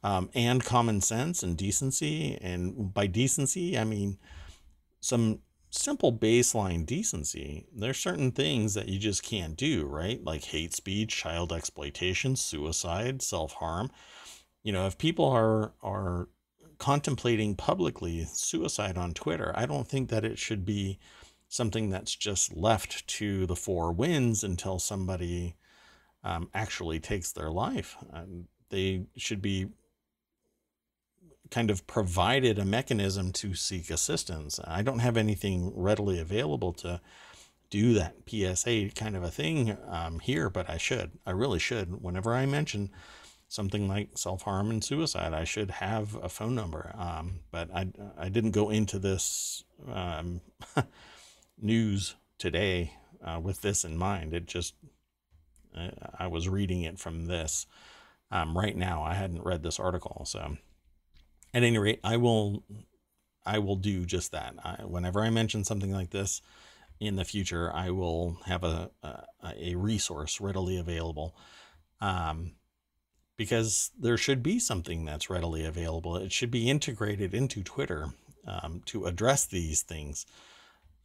[0.04, 2.38] um, and common sense and decency.
[2.42, 4.18] And by decency, I mean
[5.02, 7.68] some simple baseline decency.
[7.76, 10.24] There's certain things that you just can't do, right?
[10.24, 13.92] Like hate speech, child exploitation, suicide, self harm.
[14.64, 16.28] You know, if people are are
[16.78, 20.98] contemplating publicly suicide on Twitter, I don't think that it should be
[21.50, 25.56] something that's just left to the four winds until somebody
[26.24, 27.98] um, actually takes their life.
[28.14, 29.68] Um, they should be
[31.52, 34.60] kind of provided a mechanism to seek assistance.
[34.66, 37.02] I don't have anything readily available to
[37.70, 41.12] do that PSA kind of a thing um, here, but I should.
[41.26, 42.02] I really should.
[42.02, 42.90] Whenever I mention
[43.48, 46.94] something like self harm and suicide, I should have a phone number.
[46.98, 50.42] Um, but I, I didn't go into this um,
[51.62, 54.34] news today uh, with this in mind.
[54.34, 54.76] It just
[55.76, 57.66] I, I was reading it from this
[58.32, 59.04] um, right now.
[59.04, 60.58] I hadn't read this article, so
[61.54, 62.64] at any rate, I will
[63.46, 64.56] I will do just that.
[64.64, 66.42] I, whenever I mention something like this
[67.00, 69.24] in the future, I will have a a,
[69.58, 71.36] a resource readily available.
[72.02, 72.54] Um,
[73.40, 76.18] because there should be something that's readily available.
[76.18, 78.10] It should be integrated into Twitter
[78.46, 80.26] um, to address these things.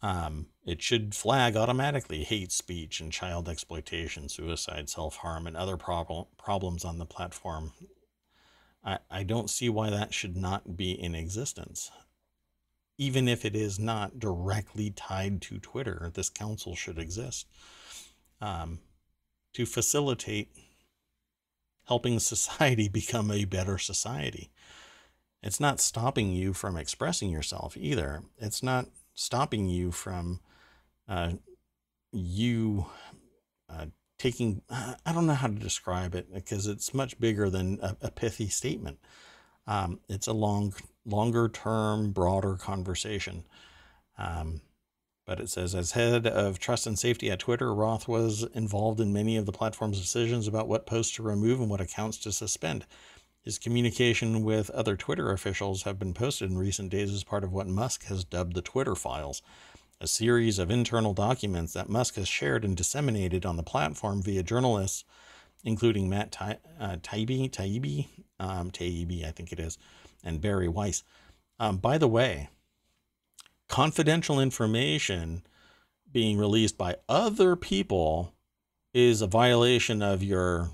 [0.03, 5.77] Um, it should flag automatically hate speech and child exploitation, suicide, self harm, and other
[5.77, 7.73] prob- problems on the platform.
[8.85, 11.91] I, I don't see why that should not be in existence.
[12.99, 17.49] Even if it is not directly tied to Twitter, this council should exist
[18.41, 18.79] um,
[19.55, 20.51] to facilitate
[21.87, 24.51] helping society become a better society.
[25.43, 28.23] It's not stopping you from expressing yourself either.
[28.39, 30.41] It's not stopping you from
[31.09, 31.33] uh,
[32.13, 32.87] you
[33.69, 33.87] uh,
[34.19, 38.11] taking, I don't know how to describe it because it's much bigger than a, a
[38.11, 38.99] pithy statement.
[39.67, 40.75] Um, it's a long,
[41.05, 43.45] longer term, broader conversation.
[44.19, 44.61] Um,
[45.27, 49.13] but it says, as head of trust and safety at Twitter, Roth was involved in
[49.13, 52.85] many of the platform's decisions about what posts to remove and what accounts to suspend.
[53.43, 57.53] His communication with other Twitter officials have been posted in recent days as part of
[57.53, 59.43] what Musk has dubbed the Twitter files,
[60.01, 64.43] a series of internal documents that Musk has shared and disseminated on the platform via
[64.43, 65.05] journalists,
[65.65, 69.79] including Matt Taibbi, Taibbi, um, Taibbi, I think it is,
[70.23, 71.03] and Bari Weiss.
[71.59, 72.49] Um, by the way,
[73.69, 75.43] confidential information
[76.13, 78.33] being released by other people
[78.93, 80.71] is a violation of your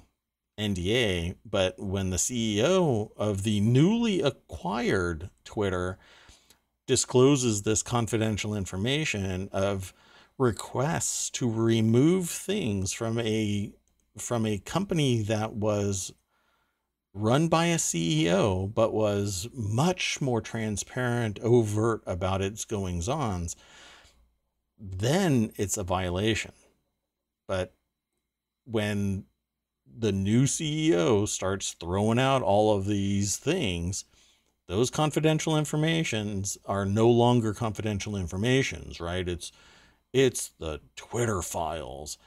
[0.59, 1.37] NDA.
[1.45, 5.99] But when the CEO of the newly acquired Twitter
[6.87, 9.93] discloses this confidential information of
[10.39, 13.73] requests to remove things from a
[14.19, 16.13] from a company that was
[17.13, 23.57] run by a CEO, but was much more transparent, overt about its goings ons,
[24.79, 26.53] then it's a violation.
[27.47, 27.75] But
[28.65, 29.25] when
[29.87, 34.05] the new CEO starts throwing out all of these things,
[34.71, 39.29] those confidential informations are no longer confidential informations, right?
[39.29, 39.51] It's
[40.13, 42.19] it's the Twitter files.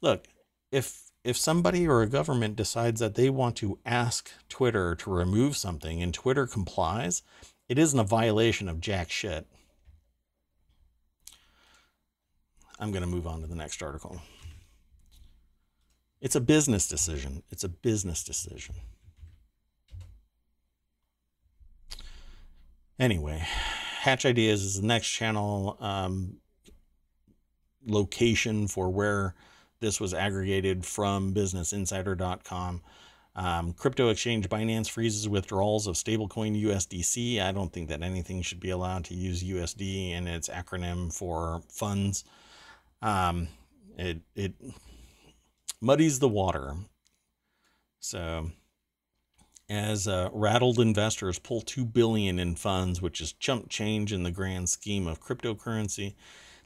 [0.00, 0.26] Look,
[0.72, 5.58] if if somebody or a government decides that they want to ask Twitter to remove
[5.58, 7.22] something and Twitter complies,
[7.68, 9.46] it isn't a violation of jack shit.
[12.78, 14.22] I'm going to move on to the next article.
[16.22, 17.42] It's a business decision.
[17.50, 18.76] It's a business decision.
[23.00, 23.42] Anyway,
[24.00, 26.36] Hatch Ideas is the next channel um,
[27.86, 29.34] location for where
[29.80, 32.82] this was aggregated from businessinsider.com.
[33.36, 37.40] Um, crypto exchange Binance freezes withdrawals of stablecoin USDC.
[37.40, 41.62] I don't think that anything should be allowed to use USD in its acronym for
[41.70, 42.24] funds.
[43.00, 43.48] Um,
[43.96, 44.52] it it
[45.80, 46.74] muddies the water.
[48.00, 48.50] So,
[49.70, 54.30] as uh, rattled investors pull two billion in funds, which is chump change in the
[54.30, 56.16] grand scheme of cryptocurrency,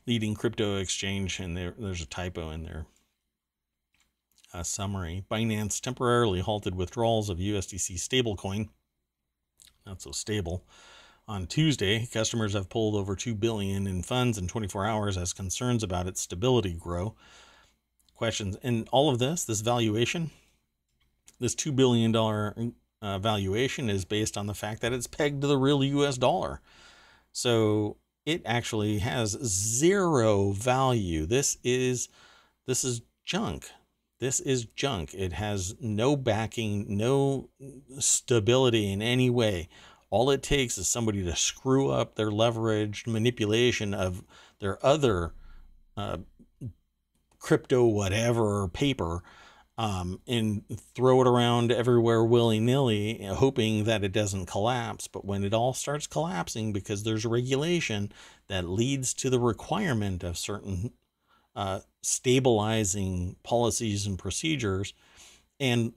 [0.07, 2.87] leading crypto exchange, and there, there's a typo in there
[4.63, 8.69] summary, Binance temporarily halted withdrawals of USDC stablecoin.
[9.85, 10.65] Not so stable.
[11.27, 15.83] On Tuesday, customers have pulled over 2 billion in funds in 24 hours as concerns
[15.83, 17.17] about its stability grow.
[18.15, 20.31] Questions in all of this, this valuation,
[21.41, 22.55] this 2 billion dollar
[23.05, 26.61] uh, valuation is based on the fact that it's pegged to the real US dollar.
[27.33, 31.27] So, it actually has zero value.
[31.27, 32.09] This is
[32.67, 33.71] this is junk.
[34.21, 35.13] This is junk.
[35.13, 37.51] It has no backing, no
[37.99, 39.69] stability in any way.
[40.09, 44.25] All it takes is somebody to screw up their leveraged manipulation of
[44.61, 45.35] their other
[45.97, 46.19] uh,
[47.39, 49.23] crypto whatever paper
[49.77, 50.63] um, and
[50.95, 55.09] throw it around everywhere willy nilly, hoping that it doesn't collapse.
[55.09, 58.13] But when it all starts collapsing because there's a regulation
[58.49, 60.93] that leads to the requirement of certain
[61.57, 64.93] uh, stabilizing policies and procedures
[65.61, 65.93] and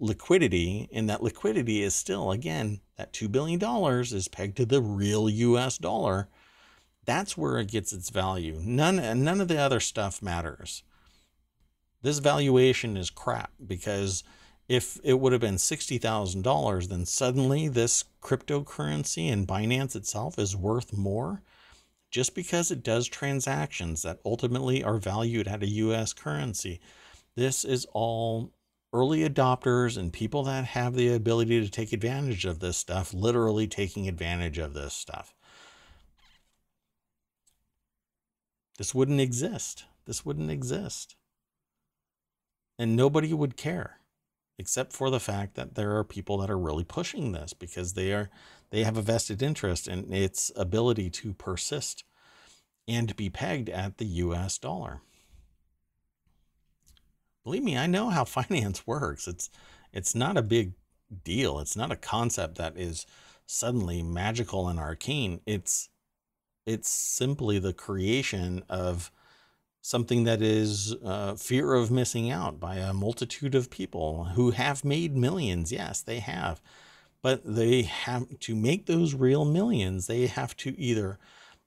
[0.00, 0.88] liquidity.
[0.92, 3.60] And that liquidity is still, again, that $2 billion
[4.02, 6.28] is pegged to the real US dollar.
[7.04, 8.60] That's where it gets its value.
[8.62, 10.82] None, none of the other stuff matters.
[12.04, 14.24] This valuation is crap because
[14.68, 20.92] if it would have been $60,000, then suddenly this cryptocurrency and Binance itself is worth
[20.92, 21.40] more
[22.10, 26.78] just because it does transactions that ultimately are valued at a US currency.
[27.36, 28.52] This is all
[28.92, 33.66] early adopters and people that have the ability to take advantage of this stuff, literally
[33.66, 35.32] taking advantage of this stuff.
[38.76, 39.86] This wouldn't exist.
[40.04, 41.16] This wouldn't exist.
[42.78, 44.00] And nobody would care
[44.58, 48.12] except for the fact that there are people that are really pushing this because they
[48.12, 48.30] are
[48.70, 52.04] they have a vested interest in its ability to persist
[52.86, 55.00] and be pegged at the US dollar.
[57.44, 59.26] Believe me, I know how finance works.
[59.26, 59.50] It's
[59.92, 60.72] it's not a big
[61.22, 61.58] deal.
[61.58, 63.06] It's not a concept that is
[63.46, 65.40] suddenly magical and arcane.
[65.46, 65.88] It's
[66.66, 69.10] it's simply the creation of
[69.84, 74.82] something that is uh, fear of missing out by a multitude of people who have
[74.82, 75.70] made millions.
[75.70, 76.62] Yes, they have.
[77.20, 81.18] But they have to make those real millions, they have to either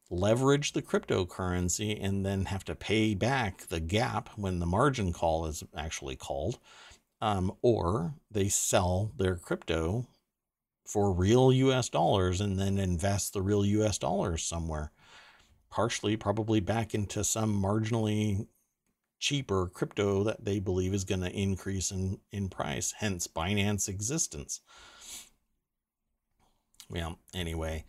[0.09, 5.45] leverage the cryptocurrency and then have to pay back the gap when the margin call
[5.45, 6.57] is actually called,
[7.21, 10.07] um, or they sell their crypto
[10.87, 14.91] for real US dollars and then invest the real US dollars somewhere,
[15.69, 18.47] partially probably back into some marginally
[19.19, 24.61] cheaper crypto that they believe is going to increase in, in price, hence Binance existence.
[26.89, 27.85] Well, anyway,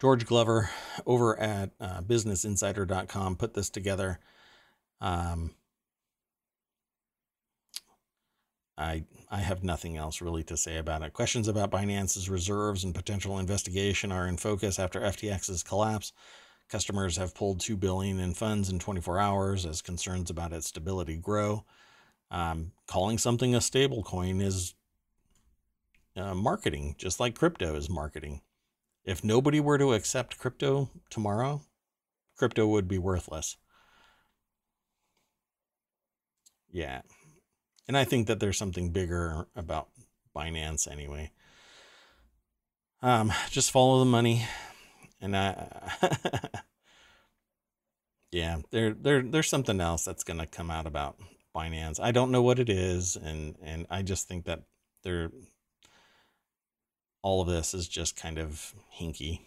[0.00, 0.70] George Glover
[1.06, 4.18] over at uh, businessinsider.com put this together.
[5.00, 5.54] Um,
[8.78, 11.12] I I have nothing else really to say about it.
[11.12, 16.12] Questions about Binance's reserves and potential investigation are in focus after FTX's collapse.
[16.70, 21.16] Customers have pulled 2 billion in funds in 24 hours as concerns about its stability
[21.16, 21.64] grow.
[22.30, 24.74] Um, calling something a stablecoin is
[26.16, 28.42] uh, marketing, just like crypto is marketing.
[29.04, 31.62] If nobody were to accept crypto tomorrow,
[32.36, 33.56] crypto would be worthless.
[36.70, 37.02] Yeah.
[37.88, 39.88] And I think that there's something bigger about
[40.36, 41.32] Binance anyway.
[43.02, 44.46] Um, just follow the money.
[45.20, 46.00] And I
[48.32, 51.18] Yeah, there there there's something else that's gonna come out about
[51.54, 51.98] Binance.
[52.00, 54.62] I don't know what it is, and and I just think that
[55.02, 55.30] they're
[57.22, 59.40] all of this is just kind of hinky.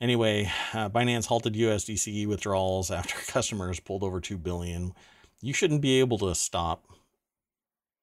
[0.00, 4.94] Anyway, uh, Binance halted USDC withdrawals after customers pulled over 2 billion.
[5.40, 6.84] You shouldn't be able to stop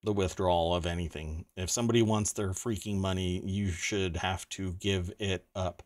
[0.02, 1.46] the withdrawal of anything.
[1.56, 5.82] If somebody wants their freaking money, you should have to give it up.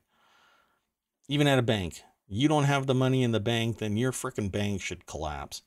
[1.30, 4.50] Even at a bank, you don't have the money in the bank, then your freaking
[4.50, 5.62] bank should collapse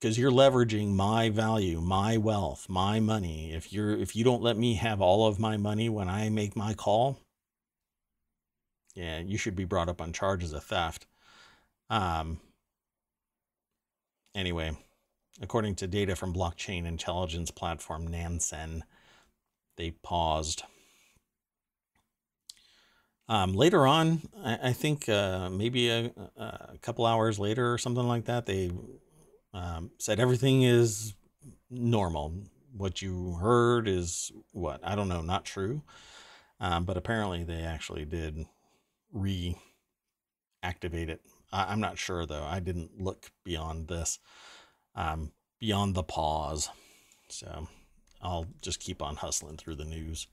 [0.00, 3.52] because you're leveraging my value, my wealth, my money.
[3.52, 6.56] If you're if you don't let me have all of my money when I make
[6.56, 7.18] my call,
[8.94, 11.06] yeah, you should be brought up on charges of theft.
[11.90, 12.40] Um
[14.34, 14.74] anyway,
[15.42, 18.84] according to data from blockchain intelligence platform Nansen,
[19.76, 20.62] they paused.
[23.30, 28.08] Um, later on, I, I think uh, maybe a, a couple hours later or something
[28.08, 28.72] like that, they
[29.54, 31.14] um, said everything is
[31.70, 32.34] normal.
[32.76, 34.80] What you heard is what?
[34.82, 35.82] I don't know, not true.
[36.58, 38.46] Um, but apparently they actually did
[39.14, 39.54] reactivate
[40.64, 41.20] it.
[41.52, 42.44] I, am not sure though.
[42.44, 44.18] I didn't look beyond this,
[44.96, 46.68] um, beyond the pause.
[47.28, 47.68] So
[48.20, 50.26] I'll just keep on hustling through the news.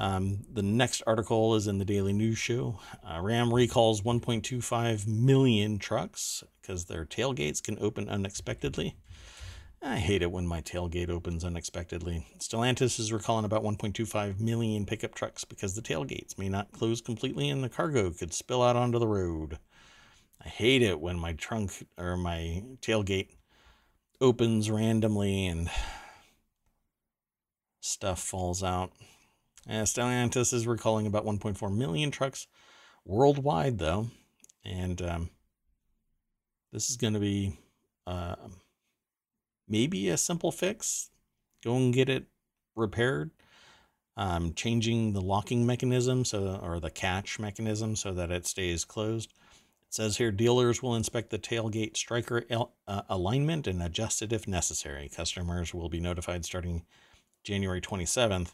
[0.00, 2.80] Um, the next article is in the Daily News Show.
[3.06, 8.96] Uh, Ram recalls 1.25 million trucks because their tailgates can open unexpectedly.
[9.82, 12.26] I hate it when my tailgate opens unexpectedly.
[12.38, 17.50] Stellantis is recalling about 1.25 million pickup trucks because the tailgates may not close completely
[17.50, 19.58] and the cargo could spill out onto the road.
[20.42, 23.28] I hate it when my trunk or my tailgate
[24.18, 25.68] opens randomly and
[27.82, 28.92] stuff falls out.
[29.70, 32.48] Uh, Stellantis is recalling about 1.4 million trucks
[33.04, 34.08] worldwide, though.
[34.64, 35.30] And um,
[36.72, 37.56] this is going to be
[38.04, 38.34] uh,
[39.68, 41.10] maybe a simple fix.
[41.62, 42.24] Go and get it
[42.74, 43.30] repaired.
[44.16, 49.32] Um, changing the locking mechanism so or the catch mechanism so that it stays closed.
[49.86, 52.44] It says here dealers will inspect the tailgate striker
[52.88, 55.08] uh, alignment and adjust it if necessary.
[55.08, 56.84] Customers will be notified starting
[57.44, 58.52] January 27th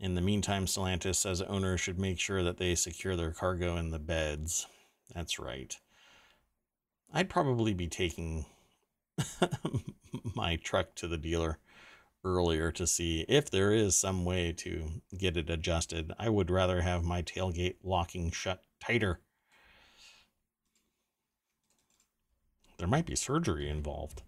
[0.00, 3.90] in the meantime, Stellantis says owners should make sure that they secure their cargo in
[3.90, 4.66] the beds.
[5.14, 5.76] That's right.
[7.12, 8.46] I'd probably be taking
[10.36, 11.58] my truck to the dealer
[12.24, 16.12] earlier to see if there is some way to get it adjusted.
[16.18, 19.20] I would rather have my tailgate locking shut tighter.
[22.78, 24.22] there might be surgery involved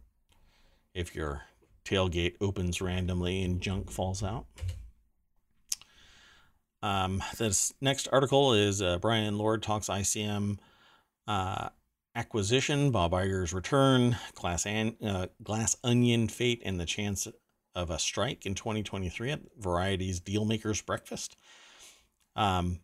[0.92, 1.42] if your
[1.84, 4.46] tailgate opens randomly and junk falls out.
[6.83, 10.59] Um, this next article is uh, Bryan Lourd talks ICM
[11.26, 11.68] uh,
[12.14, 17.28] acquisition, Bob Iger's return, Glass, an, uh, Glass Onion fate, and the chance
[17.74, 21.37] of a strike in 2023 at Variety's Dealmakers Breakfast.
[22.35, 22.81] Um,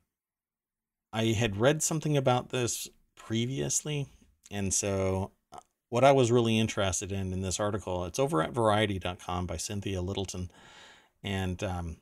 [1.12, 4.06] I had read something about this previously,
[4.50, 8.52] and so uh, what I was really interested in in this article, it's over at
[8.52, 10.50] Variety.com by Cynthia Littleton,
[11.24, 11.96] and um,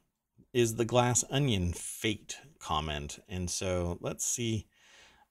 [0.55, 3.19] is the glass onion fate comment.
[3.29, 4.67] And so let's see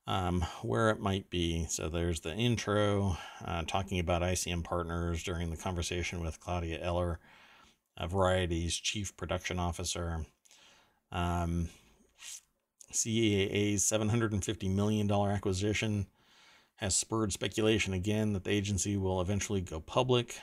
[0.06, 1.66] um, where it might be.
[1.70, 7.20] So there's the intro uh, talking about ICM partners during the conversation with Claudia Eller,
[8.00, 10.26] Variety's chief production officer.
[11.12, 11.70] Um,
[12.92, 16.08] CAA's $750 million acquisition
[16.76, 20.42] has spurred speculation again that the agency will eventually go public.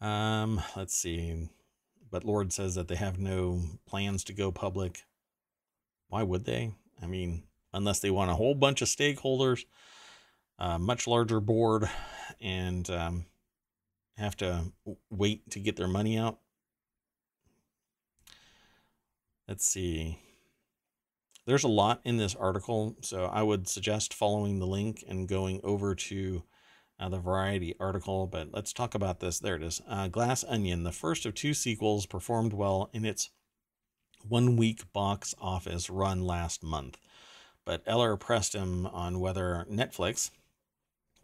[0.00, 1.48] Um, let's see.
[2.10, 5.02] But Lourd says that they have no plans to go public.
[6.08, 6.72] Why would they?
[7.02, 7.42] I mean,
[7.72, 9.64] unless they want a whole bunch of stakeholders,
[10.58, 11.88] a much larger board,
[12.40, 13.26] and um,
[14.16, 14.72] have to
[15.10, 16.38] wait to get their money out.
[19.48, 20.18] Let's see.
[21.46, 25.60] There's a lot in this article, so I would suggest following the link and going
[25.62, 26.42] over to
[26.98, 29.38] uh, the Variety article, but let's talk about this.
[29.38, 29.80] There it is.
[29.88, 33.30] Uh, Glass Onion, the first of two sequels, performed well in its
[34.26, 36.98] one week box office run last month.
[37.64, 40.30] But Eller pressed him on whether Netflix,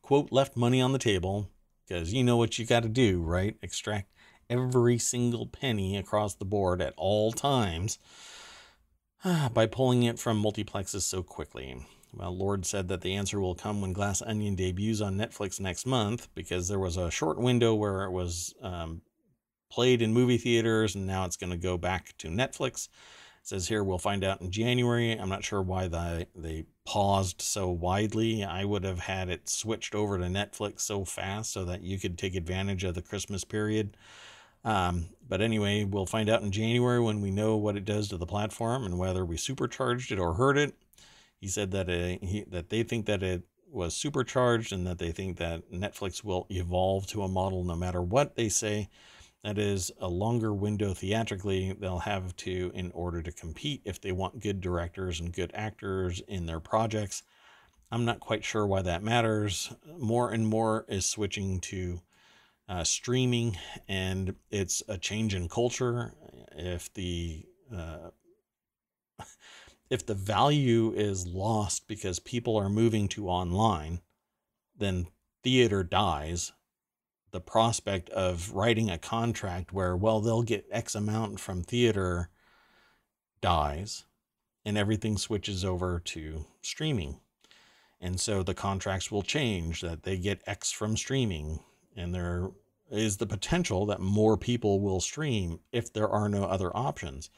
[0.03, 1.49] quote, left money on the table,
[1.87, 3.57] because you know what you got to do, right?
[3.63, 4.11] Extract
[4.51, 7.99] every single penny across the board at all times
[9.53, 11.87] by pulling it from multiplexes so quickly.
[12.15, 15.87] Well, Lourd said that the answer will come when Glass Onion debuts on Netflix next
[15.87, 19.01] month because there was a short window where it was um,
[19.71, 22.89] played in movie theaters and now it's going to go back to Netflix.
[23.41, 25.13] It says here we'll find out in January.
[25.13, 28.45] I'm not sure why the, they paused so widely.
[28.45, 32.19] I would have had it switched over to Netflix so fast so that you could
[32.19, 33.97] take advantage of the Christmas period.
[34.65, 38.17] Um, but anyway, we'll find out in January when we know what it does to
[38.17, 40.75] the platform and whether we supercharged it or hurt it.
[41.43, 45.11] He said that it, he, that they think that it was supercharged and that they
[45.11, 48.89] think that Netflix will evolve to a model no matter what they say.
[49.43, 54.13] That is a longer window theatrically they'll have to in order to compete if they
[54.13, 57.25] want good directors and good actors in their projects.
[57.91, 59.75] I'm not quite sure why that matters.
[59.99, 62.03] More and more is switching to
[62.69, 66.15] uh, streaming, and it's a change in culture.
[66.53, 67.45] If the
[67.77, 68.11] uh,
[69.93, 74.01] if the value is lost because people are moving to online,
[74.75, 75.07] then
[75.43, 76.53] theater dies.
[77.31, 82.31] The prospect of writing a contract where, well, they'll get X amount from theater
[83.43, 84.05] dies
[84.65, 87.21] and everything switches over to streaming.
[88.01, 91.61] And so the contracts will change that they get X from streaming.
[91.95, 92.49] And there
[92.91, 97.29] is the potential that more people will stream if there are no other options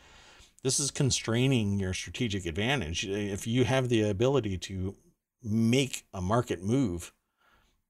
[0.64, 3.06] this is constraining your strategic advantage.
[3.06, 4.96] Uh, if you have the ability to
[5.42, 7.12] make a market move,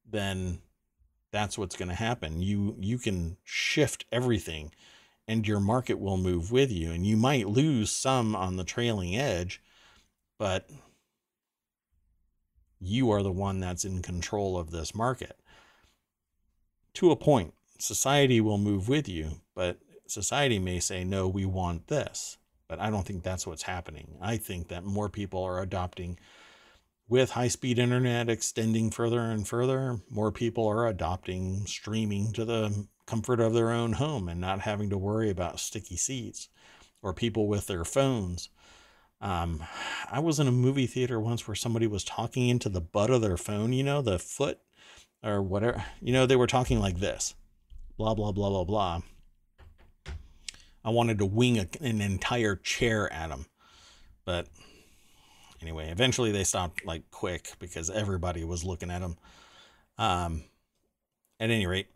[0.05, 0.59] then
[1.31, 2.43] that's what's going to happen.
[2.43, 4.73] You you can shift everything
[5.27, 9.17] and your market will move with you and you might lose some on the trailing
[9.17, 9.63] edge,
[10.39, 10.69] but
[12.81, 15.39] you are the one that's in control of this market.
[16.95, 21.87] To a point, society will move with you, but society may say no, we want
[21.87, 22.37] this.
[22.75, 24.17] But I don't think that's what's happening.
[24.21, 26.19] I think that more people are adopting,
[27.09, 32.89] with high speed internet extending further and further, more people are adopting streaming to the
[33.07, 36.49] comfort of their own home and not having to worry about sticky seats
[37.01, 38.49] or people with their phones.
[39.21, 39.63] Um,
[40.11, 43.23] I was in a movie theater once where somebody was talking into the butt of
[43.23, 44.59] their phone, you know, the foot
[45.23, 47.37] or whatever, you know, they were talking like this
[47.97, 49.01] blah, blah, blah, blah, blah.
[50.85, 53.47] I wanted to wing a, an entire chair at him.
[54.25, 54.49] But
[55.63, 59.17] anyway, eventually they stopped like quick because everybody was looking at him.
[59.97, 60.45] Um,
[61.41, 61.89] at any rate,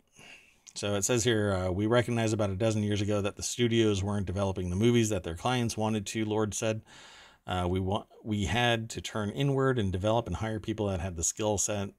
[0.75, 4.03] so it says here uh, we recognized about a dozen years ago that the studios
[4.03, 6.25] weren't developing the movies that their clients wanted to.
[6.25, 6.81] Lourd said
[7.47, 11.15] uh, we want we had to turn inward and develop and hire people that had
[11.15, 11.89] the skill set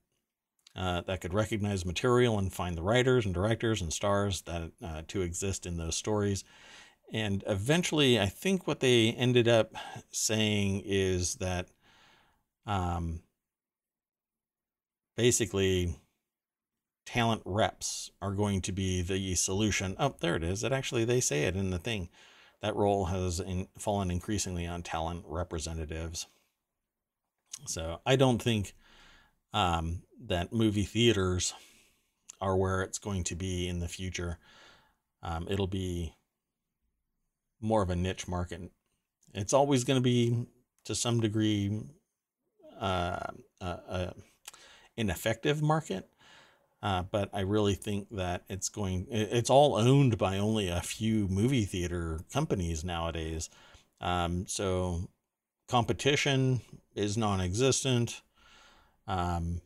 [0.76, 5.02] uh, that could recognize material and find the writers and directors and stars that uh,
[5.08, 6.44] to exist in those stories
[7.12, 9.74] and eventually, I think what they ended up
[10.10, 11.68] saying is that
[12.66, 13.20] um,
[15.16, 15.96] basically
[17.06, 19.96] talent reps are going to be the solution.
[19.98, 20.62] Oh, there it is.
[20.62, 22.08] It actually they say it in the thing.
[22.62, 26.26] That role has in, fallen increasingly on talent representatives.
[27.66, 28.74] So I don't think
[29.52, 31.54] um, that movie theaters
[32.40, 34.38] are where it's going to be in the future.
[35.22, 36.14] Um, it'll be
[37.60, 38.60] more of a niche market.
[39.34, 40.46] It's always going to be,
[40.84, 41.82] to some degree,
[42.80, 43.26] uh,
[43.60, 44.10] uh, uh,
[44.96, 46.08] ineffective market.
[46.82, 51.28] Uh, but I really think that it's going, it's all owned by only a few
[51.28, 53.50] movie theater companies nowadays.
[54.00, 55.10] Um, so
[55.68, 56.62] competition
[56.94, 58.22] is non existent.
[59.06, 59.60] Um,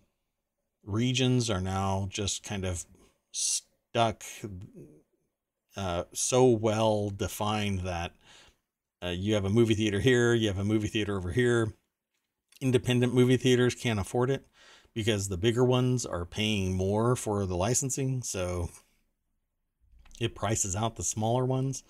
[0.84, 2.84] regions are now just kind of
[3.30, 4.24] stuck
[5.76, 8.12] uh, so well defined that
[9.02, 11.72] uh, you have a movie theater here, you have a movie theater over here.
[12.60, 14.46] Independent movie theaters can't afford it
[14.94, 18.22] because the bigger ones are paying more for the licensing.
[18.22, 18.70] So
[20.20, 21.82] it prices out the smaller ones.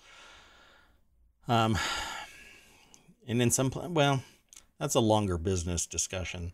[1.47, 1.77] Um,
[3.27, 4.23] and in some, well,
[4.79, 6.53] that's a longer business discussion.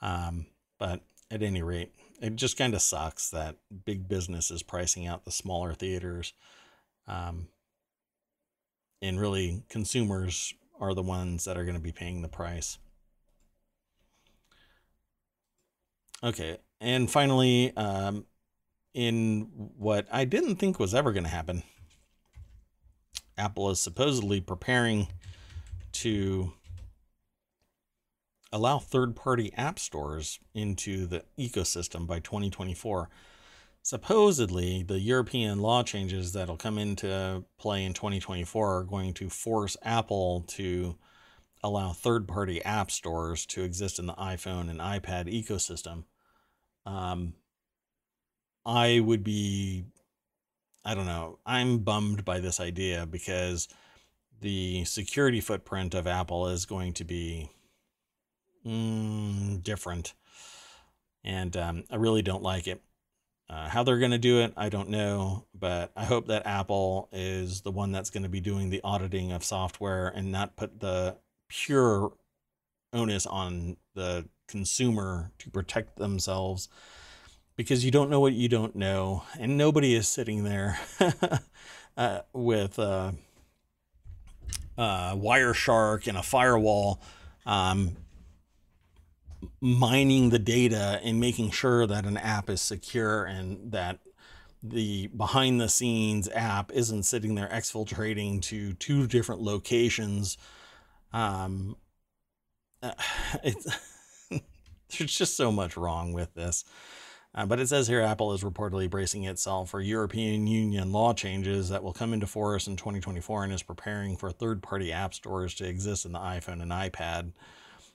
[0.00, 0.46] Um,
[0.78, 1.00] but
[1.30, 5.30] at any rate, it just kind of sucks that big business is pricing out the
[5.30, 6.32] smaller theaters.
[7.06, 7.48] Um,
[9.00, 12.78] and really, consumers are the ones that are going to be paying the price.
[16.22, 18.26] Okay, and finally, um,
[18.92, 21.62] in what I didn't think was ever going to happen,
[23.36, 25.08] Apple is supposedly preparing
[25.92, 26.52] to
[28.52, 33.08] allow third party app stores into the ecosystem by 2024.
[33.82, 39.76] Supposedly, the European law changes that'll come into play in 2024 are going to force
[39.82, 40.96] Apple to
[41.62, 46.04] allow third party app stores to exist in the iPhone and iPad ecosystem.
[46.86, 47.34] Um,
[48.64, 49.84] I would be,
[50.84, 53.68] I don't know, I'm bummed by this idea because
[54.40, 57.50] the security footprint of Apple is going to be
[58.66, 60.14] mm, different.
[61.24, 62.82] And um, I really don't like it.
[63.50, 67.08] Uh, how they're going to do it, I don't know, but I hope that Apple
[67.12, 70.80] is the one that's going to be doing the auditing of software and not put
[70.80, 71.16] the
[71.48, 72.12] pure
[72.92, 76.68] onus on the consumer to protect themselves
[77.56, 80.78] because you don't know what you don't know, and nobody is sitting there
[81.96, 83.14] uh, with a,
[84.76, 84.82] a
[85.16, 87.02] Wireshark and a firewall
[87.44, 87.96] um,
[89.60, 93.98] mining the data and making sure that an app is secure and that
[94.62, 100.36] the behind the scenes app isn't sitting there exfiltrating to two different locations
[101.12, 101.76] um
[103.44, 103.66] it's
[104.30, 106.64] there's just so much wrong with this.
[107.34, 111.68] Uh, but it says here apple is reportedly bracing itself for european union law changes
[111.68, 115.54] that will come into force in 2024 and is preparing for third party app stores
[115.54, 117.30] to exist in the iphone and ipad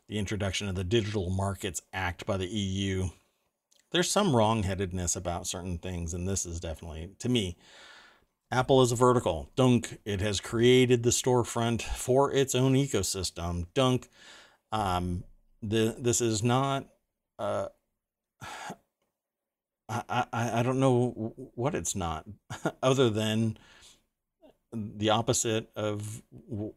[0.08, 3.10] the introduction of the Digital Markets Act by the EU.
[3.91, 7.58] There's some wrongheadedness about certain things, and this is definitely, to me,
[8.51, 9.49] Apple is a vertical.
[9.56, 13.68] Dunk, it has created the storefront for its own ecosystem.
[13.74, 14.10] Dunk,
[14.72, 15.24] um,
[15.62, 16.88] the, this is not,
[17.39, 17.68] uh,
[19.89, 22.26] I, I, I don't know what it's not,
[22.84, 23.58] other than
[24.72, 26.24] the opposite of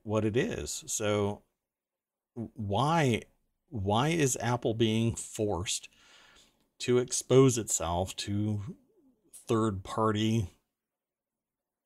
[0.03, 0.85] what it is.
[0.87, 1.43] So
[2.37, 3.23] why
[3.71, 5.89] why is Apple being forced
[6.79, 8.77] to expose itself to
[9.49, 10.51] third party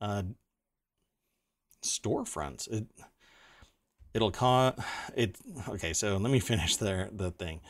[0.01, 0.22] uh,
[1.82, 2.68] storefronts?
[2.70, 2.86] It
[4.12, 4.74] it'll cause
[5.16, 5.36] it.
[5.68, 7.61] Okay, so let me finish there the thing.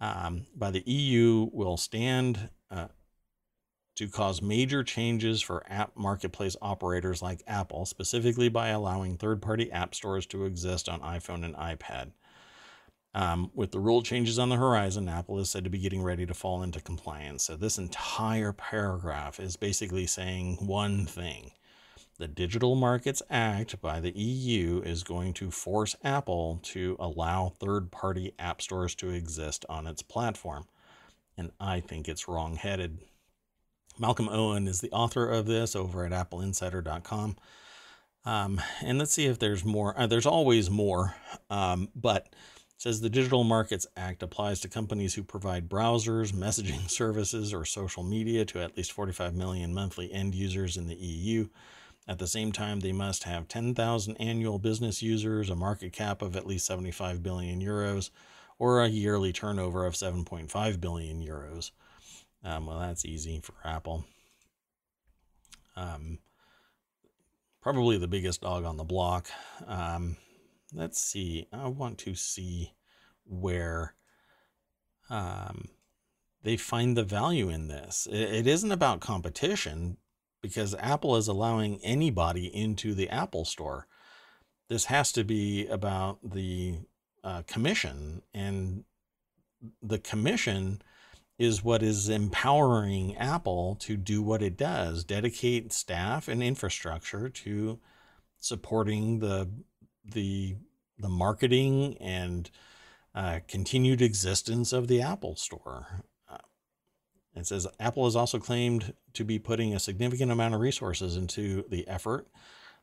[0.00, 2.88] Um, by the EU will stand uh,
[3.94, 9.70] to cause major changes for app marketplace operators like Apple, specifically by allowing third party
[9.70, 12.12] app stores to exist on iPhone and iPad.
[13.14, 16.24] Um, with the rule changes on the horizon, Apple is said to be getting ready
[16.24, 17.44] to fall into compliance.
[17.44, 21.52] So, this entire paragraph is basically saying one thing
[22.18, 27.90] the Digital Markets Act by the EU is going to force Apple to allow third
[27.90, 30.66] party app stores to exist on its platform.
[31.36, 32.98] And I think it's wrong headed.
[33.98, 37.36] Malcolm Owen is the author of this over at appleinsider.com.
[38.24, 39.98] Um, and let's see if there's more.
[39.98, 41.16] Uh, there's always more,
[41.50, 42.32] um, but
[42.82, 48.02] says the Digital Markets Act applies to companies who provide browsers, messaging services, or social
[48.02, 51.46] media to at least 45 million monthly end users in the EU.
[52.08, 56.34] At the same time, they must have 10,000 annual business users, a market cap of
[56.34, 58.10] at least 75 billion euros,
[58.58, 61.70] or a yearly turnover of 7.5 billion euros.
[62.42, 64.04] Um, well, that's easy for Apple.
[65.76, 66.18] Um,
[67.60, 69.28] probably the biggest dog on the block.
[69.68, 70.16] Um,
[70.72, 71.48] let's see.
[71.52, 72.74] I want to see
[73.24, 73.94] where
[75.10, 75.68] um,
[76.42, 78.08] they find the value in this.
[78.10, 79.98] It, it isn't about competition
[80.40, 83.86] because Apple is allowing anybody into the Apple Store.
[84.68, 86.80] This has to be about the
[87.22, 88.84] uh, commission, and
[89.80, 90.82] the commission
[91.38, 97.78] is what is empowering Apple to do what it does dedicate staff and infrastructure to
[98.38, 99.48] supporting the
[100.04, 100.56] the
[100.98, 102.50] the marketing and
[103.14, 106.04] uh, continued existence of the Apple Store.
[106.30, 106.38] Uh,
[107.34, 111.64] it says Apple has also claimed to be putting a significant amount of resources into
[111.68, 112.28] the effort,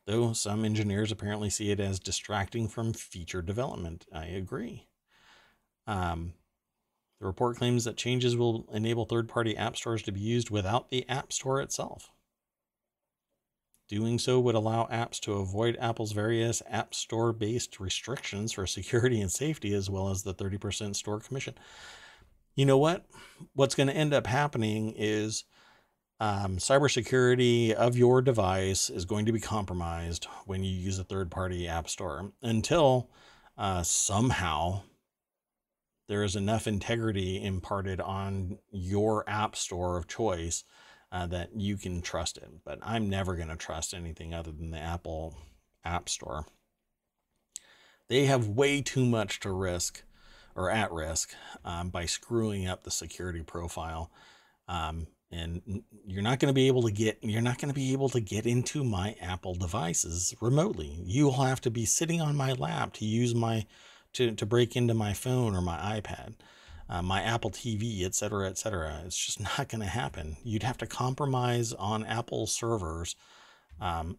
[0.06, 4.06] though some engineers apparently see it as distracting from feature development.
[4.12, 4.86] I agree.
[5.86, 6.34] Um,
[7.20, 10.88] the report claims that changes will enable third party app stores to be used without
[10.88, 12.10] the App Store itself.
[13.90, 19.20] Doing so would allow apps to avoid Apple's various App Store based restrictions for security
[19.20, 21.54] and safety, as well as the 30% store commission.
[22.54, 23.04] You know what?
[23.54, 25.42] What's going to end up happening is
[26.20, 31.28] um, cybersecurity of your device is going to be compromised when you use a third
[31.28, 33.10] party app store until
[33.58, 34.82] uh, somehow
[36.06, 40.62] there is enough integrity imparted on your app store of choice
[41.12, 42.48] uh, that you can trust it.
[42.64, 45.34] But I'm never going to trust anything other than the Apple
[45.84, 46.46] App Store.
[48.08, 50.02] They have way too much to risk
[50.56, 51.34] or at risk
[51.64, 54.10] um, by screwing up the security profile.
[54.68, 57.92] Um, and you're not going to be able to get you're not going to be
[57.92, 61.00] able to get into my Apple devices remotely.
[61.04, 63.66] You will have to be sitting on my lap to use my
[64.14, 66.34] to to break into my phone or my iPad
[66.90, 69.02] uh, my Apple TV, et cetera, et cetera.
[69.06, 70.36] It's just not going to happen.
[70.42, 73.14] You'd have to compromise on Apple servers
[73.80, 74.18] um,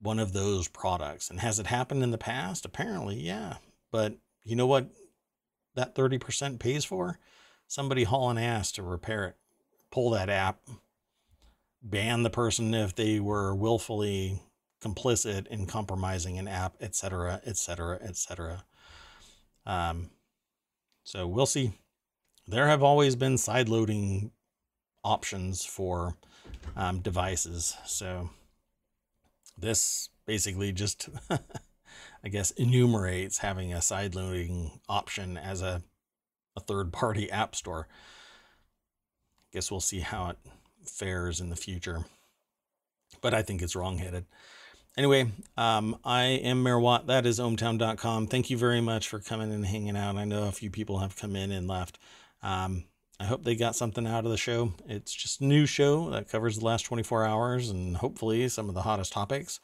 [0.00, 1.30] one of those products.
[1.30, 2.66] And has it happened in the past?
[2.66, 3.56] Apparently, yeah.
[3.90, 4.90] But you know what
[5.74, 7.18] that 30% pays for?
[7.66, 9.36] Somebody hauling ass to repair it,
[9.90, 10.60] pull that app,
[11.82, 14.42] ban the person if they were willfully
[14.84, 18.64] complicit in compromising an app, et cetera, et cetera, et cetera.
[19.64, 20.10] Um,
[21.02, 21.72] so we'll see
[22.46, 24.30] there have always been side loading
[25.04, 26.16] options for
[26.76, 27.76] um, devices.
[27.86, 28.30] So
[29.58, 35.82] this basically just, I guess, enumerates having a side loading option as a,
[36.56, 37.88] a third party app store.
[37.90, 40.38] I Guess we'll see how it
[40.84, 42.04] fares in the future.
[43.20, 44.26] But I think it's wrongheaded.
[44.96, 47.06] Anyway, um, I am Mayor Watt.
[47.06, 48.28] That is ohmtown.com.
[48.28, 50.16] Thank you very much for coming and hanging out.
[50.16, 51.98] I know a few people have come in and left.
[52.46, 52.84] Um,
[53.18, 54.72] I hope they got something out of the show.
[54.86, 58.76] It's just a new show that covers the last 24 hours and hopefully some of
[58.76, 59.58] the hottest topics.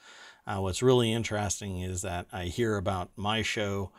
[0.48, 3.92] Uh, what's really interesting is that I hear about my show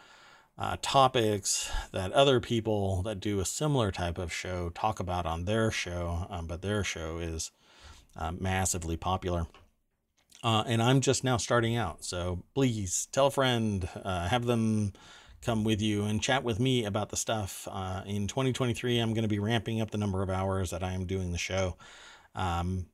[0.57, 5.45] uh, topics that other people that do a similar type of show talk about on
[5.45, 7.51] their show, um, but their show is
[8.17, 9.47] uh, massively popular.
[10.43, 12.03] Uh, and I'm just now starting out.
[12.03, 14.91] So please tell a friend, uh, have them
[15.43, 17.67] come with you and chat with me about the stuff.
[17.69, 20.93] Uh, in 2023, I'm going to be ramping up the number of hours that I
[20.93, 21.75] am doing the show.
[22.33, 22.87] Um,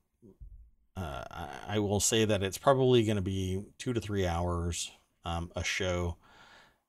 [0.96, 1.24] uh,
[1.68, 4.90] I will say that it's probably going to be two to three hours
[5.24, 6.16] um, a show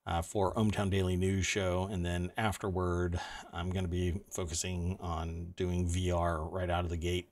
[0.05, 1.87] uh, for ohmTown Daily News Show.
[1.91, 3.19] And then afterward,
[3.53, 7.29] I'm going to be focusing on doing VR right out of the gate,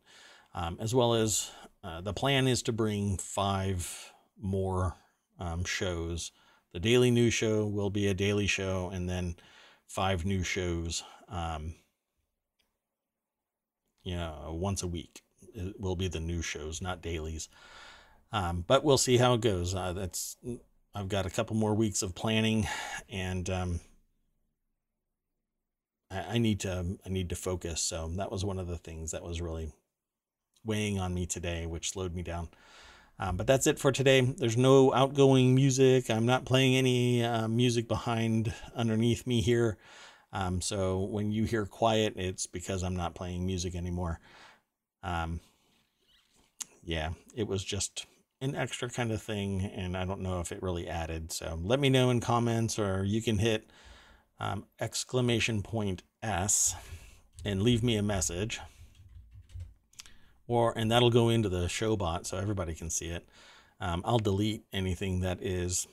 [0.54, 1.52] um, as well as
[1.84, 4.96] uh, the plan is to bring five more
[5.40, 6.32] um, shows
[6.74, 9.36] the daily news show will be a daily show, and then
[9.88, 11.04] five new shows.
[11.28, 11.76] Um,
[14.04, 15.22] you know, once a week
[15.54, 17.50] it will be the new shows, not dailies.
[18.32, 19.74] Um, but we'll see how it goes.
[19.74, 20.38] Uh, that's
[20.94, 22.68] I've got a couple more weeks of planning,
[23.10, 23.80] and um,
[26.12, 27.82] I, I need to I need to focus.
[27.82, 29.72] So that was one of the things that was really
[30.64, 32.50] weighing on me today, which slowed me down.
[33.20, 34.22] Um, but that's it for today.
[34.22, 36.10] There's no outgoing music.
[36.10, 39.78] I'm not playing any uh, music behind underneath me here.
[40.32, 44.20] Um, so when you hear quiet, it's because I'm not playing music anymore.
[45.04, 45.42] Um,
[46.84, 48.06] yeah, it was just
[48.42, 51.32] an extra kind of thing, and I don't know if it really added.
[51.34, 53.70] So let me know in comments, or you can hit
[54.40, 56.76] um, exclamation point S
[57.44, 58.62] and leave me a message
[60.50, 63.26] or and that'll go into the show bot so everybody can see it.
[63.80, 65.88] Um, I'll delete anything that is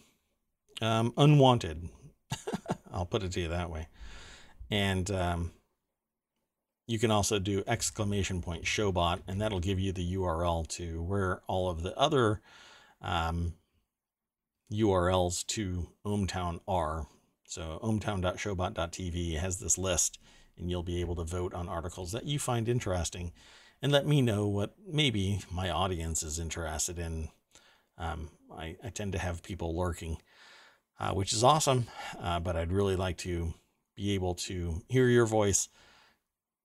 [0.82, 1.88] um, unwanted.
[2.92, 3.86] I'll put it to you that way.
[4.70, 5.52] And um,
[6.88, 11.42] you can also do exclamation point showbot, and that'll give you the URL to where
[11.46, 12.40] all of the other
[13.02, 13.54] um,
[14.72, 17.06] URLs to ohmTown are.
[17.44, 20.18] So ohmtown.showbot.tv has this list,
[20.58, 23.32] and you'll be able to vote on articles that you find interesting
[23.82, 27.28] and let me know what maybe my audience is interested in.
[27.98, 30.18] Um, I, I, tend to have people lurking,
[31.00, 31.86] uh, which is awesome,
[32.20, 33.54] uh, but I'd really like to
[33.94, 35.70] be able to hear your voice,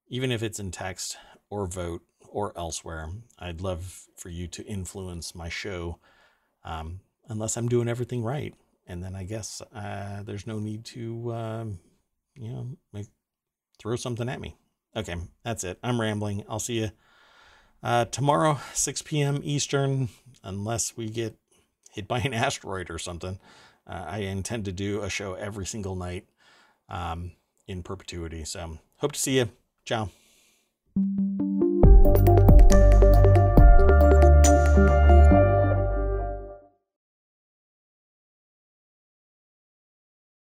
[0.10, 1.18] even if it's in text
[1.50, 3.10] or vote or elsewhere.
[3.40, 6.00] I'd love for you to influence my show,
[6.66, 7.00] um,
[7.30, 8.54] unless I'm doing everything right.
[8.88, 11.80] And then I guess uh, there's no need to, um,
[12.36, 13.08] you know, make,
[13.80, 14.58] throw something at me.
[14.96, 15.80] Okay, that's it.
[15.84, 16.44] I'm rambling.
[16.50, 16.92] I'll see you
[17.84, 19.42] uh, tomorrow, 6 p.m.
[19.44, 20.10] Eastern,
[20.44, 21.38] unless we get
[21.92, 23.40] hit by an asteroid or something.
[23.88, 26.28] Uh, I intend to do a show every single night
[26.90, 27.32] um,
[27.68, 28.44] in perpetuity.
[28.46, 29.50] So hope to see you.
[29.86, 30.10] Ciao.